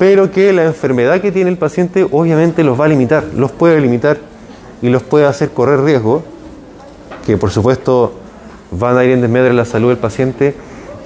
[0.01, 3.79] pero que la enfermedad que tiene el paciente obviamente los va a limitar, los puede
[3.79, 4.17] limitar
[4.81, 6.23] y los puede hacer correr riesgo,
[7.23, 8.11] que por supuesto
[8.71, 10.55] van a ir en desmedro de la salud del paciente.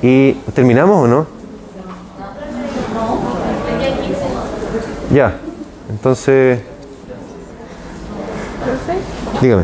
[0.02, 1.28] ¿Y terminamos o no?
[5.14, 5.39] Ya,
[5.89, 6.62] entonces,
[9.41, 9.64] dígame.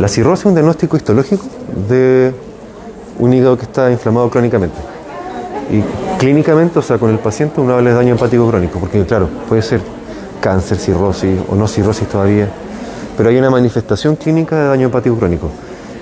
[0.00, 1.44] La cirrosis es un diagnóstico histológico
[1.88, 2.34] de
[3.20, 4.91] un hígado que está inflamado crónicamente.
[5.72, 5.82] Y
[6.18, 9.62] clínicamente, o sea, con el paciente uno habla de daño hepático crónico, porque claro, puede
[9.62, 9.80] ser
[10.40, 12.48] cáncer, cirrosis o no cirrosis todavía,
[13.16, 15.48] pero hay una manifestación clínica de daño hepático crónico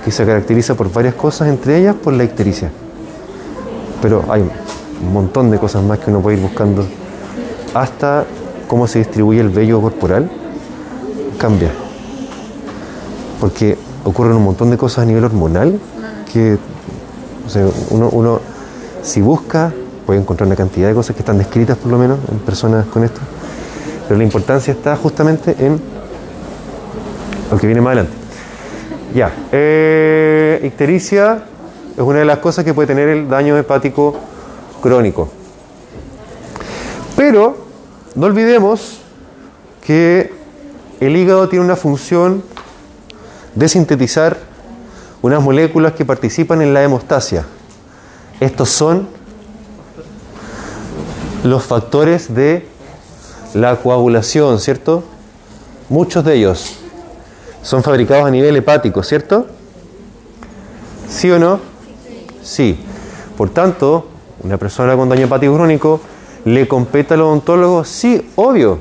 [0.04, 2.70] que se caracteriza por varias cosas, entre ellas por la ictericia.
[4.02, 6.84] Pero hay un montón de cosas más que uno puede ir buscando,
[7.72, 8.24] hasta
[8.66, 10.28] cómo se distribuye el vello corporal,
[11.38, 11.70] cambia.
[13.40, 15.78] Porque ocurren un montón de cosas a nivel hormonal
[16.32, 16.58] que
[17.50, 18.40] o sea, uno, uno,
[19.03, 19.72] si busca,
[20.07, 23.05] puede encontrar una cantidad de cosas que están descritas por lo menos en personas con
[23.05, 23.20] esto.
[24.07, 25.80] Pero la importancia está justamente en
[27.51, 28.12] lo que viene más adelante.
[29.14, 31.44] Ya, eh, ictericia
[31.96, 34.16] es una de las cosas que puede tener el daño hepático
[34.80, 35.28] crónico.
[37.16, 37.57] Pero
[38.14, 39.01] no olvidemos
[39.84, 40.32] que
[41.01, 42.42] el hígado tiene una función
[43.55, 44.38] de sintetizar
[45.22, 47.44] unas moléculas que participan en la hemostasia.
[48.41, 49.07] Estos son
[51.45, 52.66] los factores de
[53.55, 55.05] la coagulación, ¿cierto?
[55.88, 56.76] Muchos de ellos
[57.62, 59.47] son fabricados a nivel hepático, ¿cierto?
[61.09, 61.61] ¿Sí o no?
[62.43, 62.78] Sí.
[63.36, 64.07] Por tanto,
[64.43, 66.01] una persona con daño hepático crónico
[66.45, 68.78] le compete al odontólogo, sí, obvio,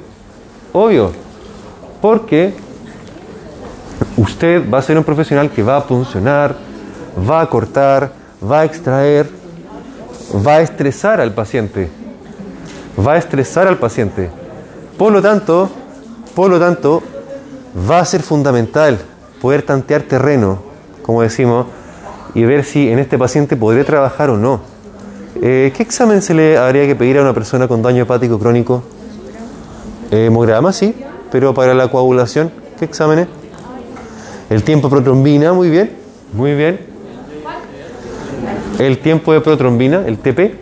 [0.72, 1.12] obvio,
[2.02, 2.54] porque
[4.16, 6.56] usted va a ser un profesional que va a funcionar,
[7.30, 8.14] va a cortar,
[8.50, 9.39] va a extraer,
[10.34, 11.90] va a estresar al paciente,
[13.06, 14.30] va a estresar al paciente.
[14.98, 15.70] Por lo tanto,
[16.36, 17.02] por lo tanto,
[17.90, 19.00] va a ser fundamental
[19.42, 20.60] poder tantear terreno,
[21.02, 21.68] como decimos,
[22.34, 24.62] y ver si en este paciente podré trabajar o no.
[25.42, 28.84] Eh, ¿Qué examen se le habría que pedir a una persona con daño hepático crónico?
[30.12, 30.96] Eh, hemograma, sí,
[31.32, 33.28] pero para la coagulación, ¿qué exámenes?
[34.50, 35.96] El tiempo protrombina, muy bien,
[36.34, 36.89] muy bien.
[38.80, 40.56] El tiempo de protrombina, el TP.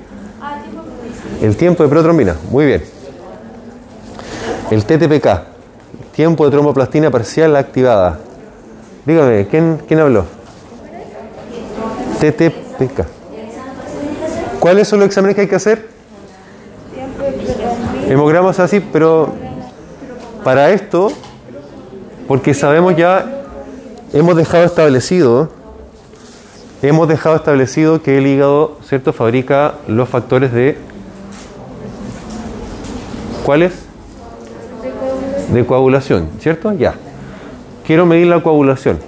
[1.42, 2.84] El tiempo de protrombina, muy bien.
[4.72, 5.28] El TTPK,
[6.14, 8.20] tiempo de tromboplastina parcial activada.
[9.06, 10.26] Dígame, ¿quién, quién habló?
[12.20, 13.06] TTPK.
[14.60, 15.88] ¿Cuáles son los exámenes que hay que hacer?
[18.10, 19.32] Hemogramas así, pero
[20.44, 21.12] para esto,
[22.28, 23.44] porque sabemos ya,
[24.12, 25.52] hemos dejado establecido,
[26.82, 30.78] hemos dejado establecido que el hígado, ¿cierto?, fabrica los factores de...
[33.44, 33.74] ¿Cuáles?
[35.52, 36.74] De coagulación, ¿cierto?
[36.74, 36.96] Ya.
[37.86, 39.00] Quiero medir la coagulación.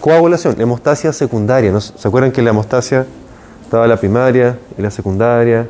[0.00, 1.72] Coagulación, hemostasia secundaria.
[1.80, 3.06] ¿Se acuerdan que la hemostasia
[3.64, 5.66] estaba la primaria y la secundaria?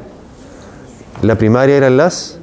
[1.22, 2.38] La primaria eran las...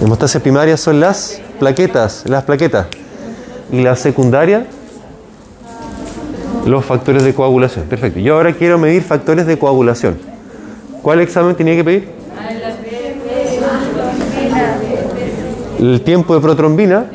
[0.00, 2.86] Hemostasia primaria son las plaquetas, las plaquetas.
[3.70, 4.66] Y la secundaria,
[6.66, 7.86] los factores de coagulación.
[7.86, 8.20] Perfecto.
[8.20, 10.16] Yo ahora quiero medir factores de coagulación.
[11.02, 12.08] ¿Cuál examen tenía que pedir?
[15.80, 17.06] El tiempo de protrombina.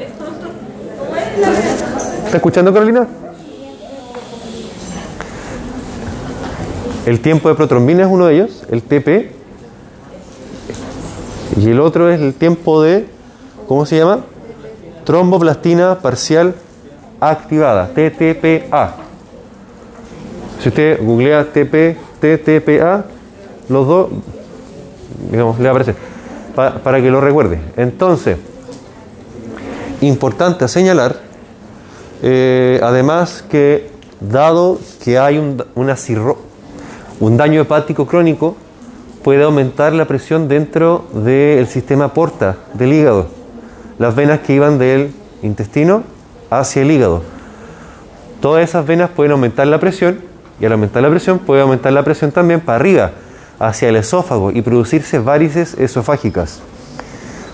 [2.26, 3.08] ¿Está escuchando Carolina?
[7.06, 9.32] El tiempo de protrombina es uno de ellos, el TP.
[11.58, 13.08] Y el otro es el tiempo de,
[13.70, 14.26] ¿cómo se llama?
[15.06, 16.54] Tromboplastina parcial
[17.22, 19.07] activada, TTPA.
[20.60, 23.06] Si usted googlea TP, TTPA,
[23.70, 24.10] los dos,
[25.32, 25.96] digamos, le aparece,
[26.56, 27.60] pa- para que lo recuerde.
[27.76, 28.38] Entonces,
[30.02, 31.18] importante señalar,
[32.24, 35.96] eh, además que dado que hay un, una
[37.20, 38.56] un daño hepático crónico,
[39.24, 43.28] puede aumentar la presión dentro del sistema porta del hígado,
[44.00, 45.12] las venas que iban del
[45.44, 46.04] intestino
[46.50, 47.22] hacia el hígado.
[48.42, 50.20] Todas esas venas pueden aumentar la presión
[50.60, 53.12] y al aumentar la presión puede aumentar la presión también para arriba,
[53.60, 56.60] hacia el esófago y producirse varices esofágicas.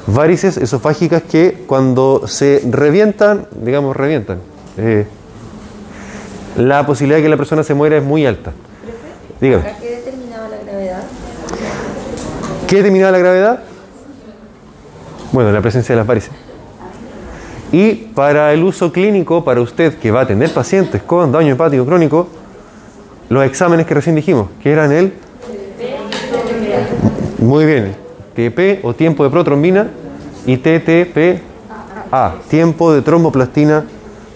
[0.08, 4.40] Varices esofágicas que cuando se revientan, digamos revientan,
[4.78, 5.06] eh,
[6.58, 8.52] la posibilidad de que la persona se muera es muy alta.
[9.40, 9.70] Dígame.
[9.70, 11.04] ¿A qué determinaba la gravedad?
[12.68, 13.64] ¿Qué determinaba la gravedad?
[15.32, 16.32] Bueno, la presencia de las varices.
[17.72, 21.86] Y para el uso clínico, para usted que va a atender pacientes con daño hepático
[21.86, 22.28] crónico,
[23.30, 25.14] los exámenes que recién dijimos, que eran el...
[27.40, 27.96] Muy bien,
[28.36, 29.88] TP o tiempo de protrombina
[30.46, 33.84] y TTPA, tiempo de tromboplastina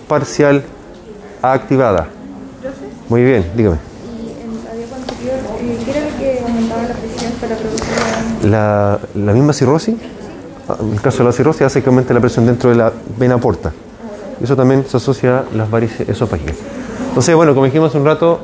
[0.08, 0.64] parcial
[1.42, 2.08] activada.
[3.10, 3.78] Muy bien, dígame.
[4.66, 6.84] La diapo anterior, eh, ¿qué era lo que aumentaba
[9.16, 9.96] la misma cirrosis,
[10.70, 12.92] ah, en el caso de la cirrosis, hace que aumente la presión dentro de la
[13.18, 13.72] vena porta.
[14.42, 16.58] Eso también se asocia a las varices esofágicas.
[17.10, 18.40] Entonces, bueno, como dijimos hace un rato,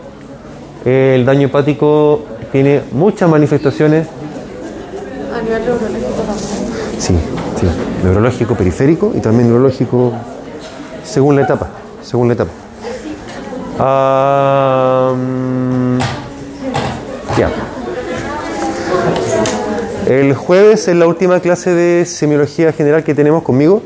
[0.86, 4.08] el daño hepático tiene muchas manifestaciones.
[5.34, 6.38] a nivel neurológico también?
[7.00, 7.18] Sí,
[7.60, 7.68] sí.
[8.04, 10.14] Neurológico periférico y también neurológico
[11.04, 11.70] según la etapa.
[12.02, 12.52] Según la etapa.
[17.38, 17.50] Ya.
[20.08, 23.82] El jueves es la última clase de semiología general que tenemos conmigo.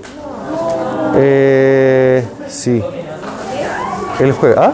[1.15, 2.83] Eh, sí.
[4.19, 4.57] El jueves.
[4.59, 4.73] ¿Ah?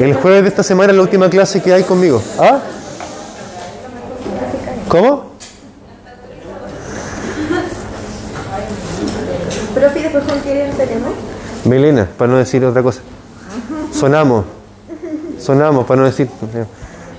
[0.00, 2.22] El jueves de esta semana es la última clase que hay conmigo.
[2.38, 2.60] ¿Ah?
[4.88, 5.30] ¿Cómo?
[9.74, 11.12] Profe, después con quién tenemos.
[11.66, 13.02] Melena, para no decir otra cosa.
[13.92, 14.46] Sonamos.
[15.38, 16.30] Sonamos, para no decir.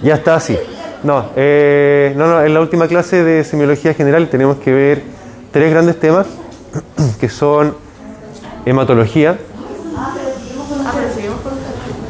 [0.01, 0.57] Ya está así.
[1.03, 5.03] No, eh, no, no, en la última clase de semiología general tenemos que ver
[5.51, 6.25] tres grandes temas
[7.19, 7.75] que son
[8.65, 9.37] hematología.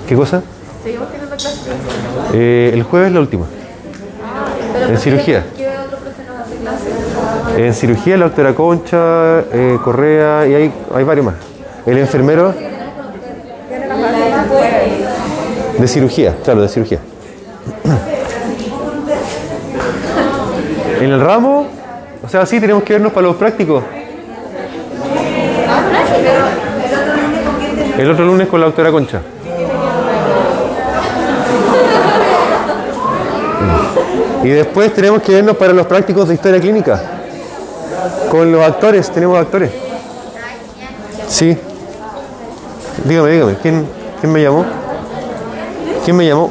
[0.07, 0.41] ¿Qué cosa?
[2.33, 3.45] Eh, el jueves la última.
[4.89, 5.45] En cirugía.
[5.55, 7.65] ¿Qué otro profe nos hace clase?
[7.65, 11.35] En cirugía la doctora Concha, eh, Correa y hay, hay varios más.
[11.85, 12.53] El enfermero
[15.77, 16.99] de cirugía, claro, de cirugía.
[20.99, 21.67] En el ramo,
[22.23, 23.83] o sea, sí, tenemos que vernos para los prácticos.
[27.97, 29.21] El otro lunes con la doctora Concha.
[34.43, 36.99] Y después tenemos que vernos para los prácticos de historia clínica.
[38.29, 39.71] Con los actores, tenemos actores.
[41.27, 41.57] Sí.
[43.05, 43.87] Dígame, dígame, ¿quién,
[44.19, 44.65] quién me llamó?
[46.03, 46.49] ¿Quién me llamó?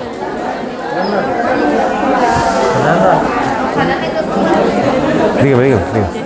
[5.43, 6.21] Dígame, dígame, dígame.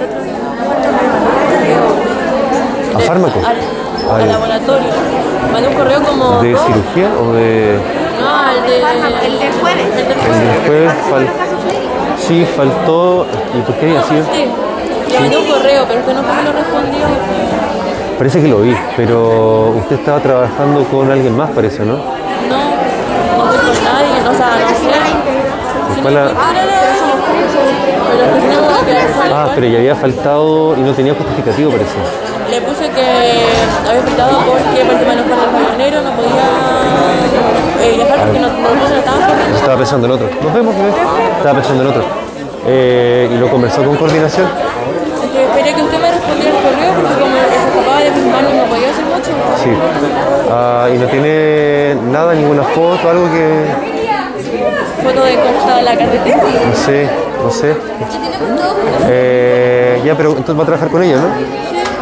[2.95, 3.39] ¿A fármaco?
[3.39, 3.57] Al,
[4.15, 4.89] Al- al laboratorio.
[5.53, 6.40] Mandé un correo como.
[6.42, 6.61] ¿De dos.
[6.66, 7.78] cirugía o de...?
[8.20, 8.76] No, al de.
[9.26, 9.86] El del jueves.
[9.95, 10.92] El El jueves.
[10.92, 11.28] después fal-
[12.18, 13.26] Sí, faltó...
[13.57, 14.24] ¿Y por qué había sido?
[14.32, 14.47] Sí.
[15.12, 17.05] Le mandé un correo, pero usted nunca me lo respondió.
[18.18, 21.95] Parece que lo vi, pero usted estaba trabajando con alguien más, parece, ¿no?
[21.97, 22.01] No,
[23.45, 26.01] no estoy con nadie, no, o sea, no sé.
[26.03, 26.32] ¿Cuál no la-.
[29.32, 31.97] Ah, pero ya había faltado y no tenía justificativo, parece.
[33.15, 36.47] Que había faltado porque por el tema de los cortes avioneros no podía
[37.83, 39.57] eh, viajar porque no, no, no corriendo.
[39.57, 40.31] Estaba pensando en otro.
[40.43, 40.93] Nos vemos, bebé.
[41.39, 42.05] Estaba pensando en otro.
[42.67, 44.47] Eh, y lo conversó con coordinación.
[44.47, 48.55] Es que esperé que usted me respondiera el correo porque como se escapaba de manos
[48.55, 49.31] no podía hacer mucho.
[49.62, 49.71] Sí.
[50.51, 53.67] Ah, y no tiene nada, ninguna foto, algo que.
[55.03, 56.37] Foto de cómo estaba la carretera.
[56.37, 57.11] No sé,
[57.43, 57.77] no sé.
[59.07, 61.29] Eh, ya, pero entonces va a trabajar con ella, ¿no?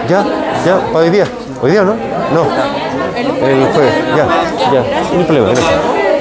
[0.08, 0.24] Ya,
[0.64, 1.26] ya, para hoy día.
[1.60, 1.94] ¿Hoy día no?
[2.34, 2.46] No.
[3.16, 4.26] El jueves, ya,
[4.72, 5.16] ya.
[5.16, 5.48] No problema.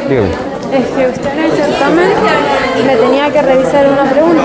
[0.09, 0.29] Dígame.
[0.71, 2.09] Es que usted en el certamen
[2.85, 4.41] me tenía que revisar una pregunta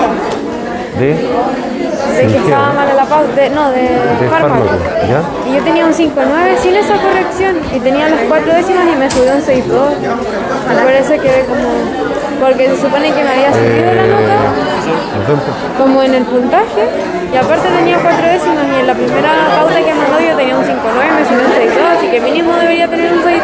[0.99, 1.07] ¿De?
[1.07, 4.65] de que estaba mal la pauta, de, no, de, De fármaco.
[5.07, 5.21] ¿ya?
[5.49, 9.09] Y yo tenía un 5.9 sin esa corrección y tenía las cuatro décimas y me
[9.09, 9.57] subió un 6.2.
[10.01, 11.67] Y por eso quedé como...
[12.41, 14.66] Porque se supone que me había subido la nota
[15.77, 16.83] Como en el puntaje
[17.33, 19.29] y aparte tenía cuatro décimas y en la primera
[19.59, 22.87] pauta que mandó yo tenía un 5.9 me subió un 6.2 así que mínimo debería
[22.87, 23.41] tener un 6.3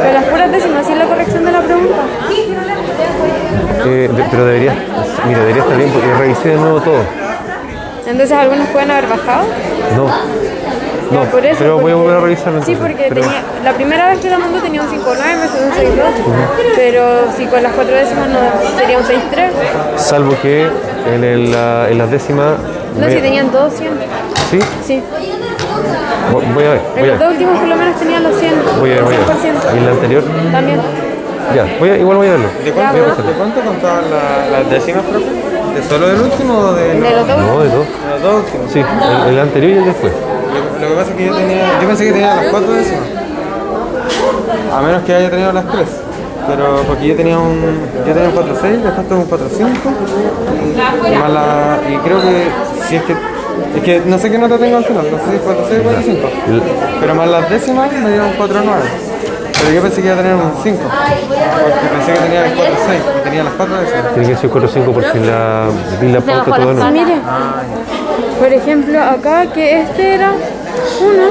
[0.00, 2.02] pero las puras décimas sin la corrección de la pregunta.
[3.86, 4.74] Eh, de- pero debería,
[5.26, 7.02] mira, debería estar bien porque revisé de nuevo todo.
[8.06, 9.44] entonces algunos pueden haber bajado
[9.96, 10.06] No,
[11.10, 12.62] no, por eso, pero voy a volver a revisarlo.
[12.62, 15.48] Sí, entonces, porque pero- tenía, la primera vez que la mandó tenía un 5.9, me
[15.48, 17.04] subió un 6.2, pero
[17.36, 18.38] si con las cuatro décimas no
[18.78, 19.50] sería un 6.3.
[19.96, 20.68] Salvo que
[21.14, 22.54] en, el, la- en las décimas.
[22.98, 23.90] No, me- si tenían todos 100.
[24.50, 24.58] ¿Sí?
[24.86, 25.02] Sí,
[26.32, 28.34] Voy voy a ver, en voy a los dos últimos por lo menos tenían los
[28.38, 28.52] 100.
[28.80, 29.26] Voy a ver, voy a ver.
[29.26, 29.74] 100%.
[29.74, 30.24] ¿Y en la anterior?
[30.52, 30.80] También.
[31.54, 32.48] Ya, voy a- igual voy a verlo.
[32.64, 35.26] ¿De cuánto, ¿De cuánto contaban la- las décimas, profe?
[35.74, 37.80] ¿De solo del último o de, De los, dos No, de todo.
[37.80, 38.72] de los dos últimos?
[38.72, 40.12] Sí, el, el anterior y el después.
[40.80, 43.02] Lo, que pasa es que yo tenía, yo pensé que tenía las cuatro décimas.
[44.72, 45.88] A menos que haya tenido las tres.
[46.46, 47.58] Pero porque yo tenía un,
[48.06, 51.12] yo tenía un 4.6, después tuve un 4.5.
[51.14, 52.48] Y, más la, y creo que
[52.86, 53.12] si es que,
[53.76, 55.90] es que no sé qué nota tengo al final, no sé si es 4.6 o
[55.90, 56.52] 4.5.
[56.52, 56.62] El-
[57.00, 59.13] Pero más las décimas me dieron un 4.9.
[59.64, 60.78] Pero yo pensé que iba a tener un 5.
[60.82, 62.60] Porque pensé que tenía el 4.6
[63.20, 64.12] y tenía las cuatro décimas.
[64.14, 65.66] Tiene que ser 4 o 5 porque la,
[66.00, 66.90] vi la pauta todo Sí, no.
[66.90, 67.16] mire,
[68.38, 71.24] por ejemplo, acá que este era 1.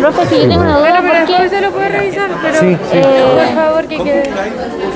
[0.00, 2.30] Profe, si yo tengo una duda, Bueno, pero ¿por después qué se lo puede revisar,
[2.42, 2.98] pero Sí, sí.
[2.98, 4.30] Eh, por favor que quede.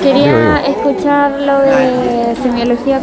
[0.03, 2.99] quería escuchar lo de semiología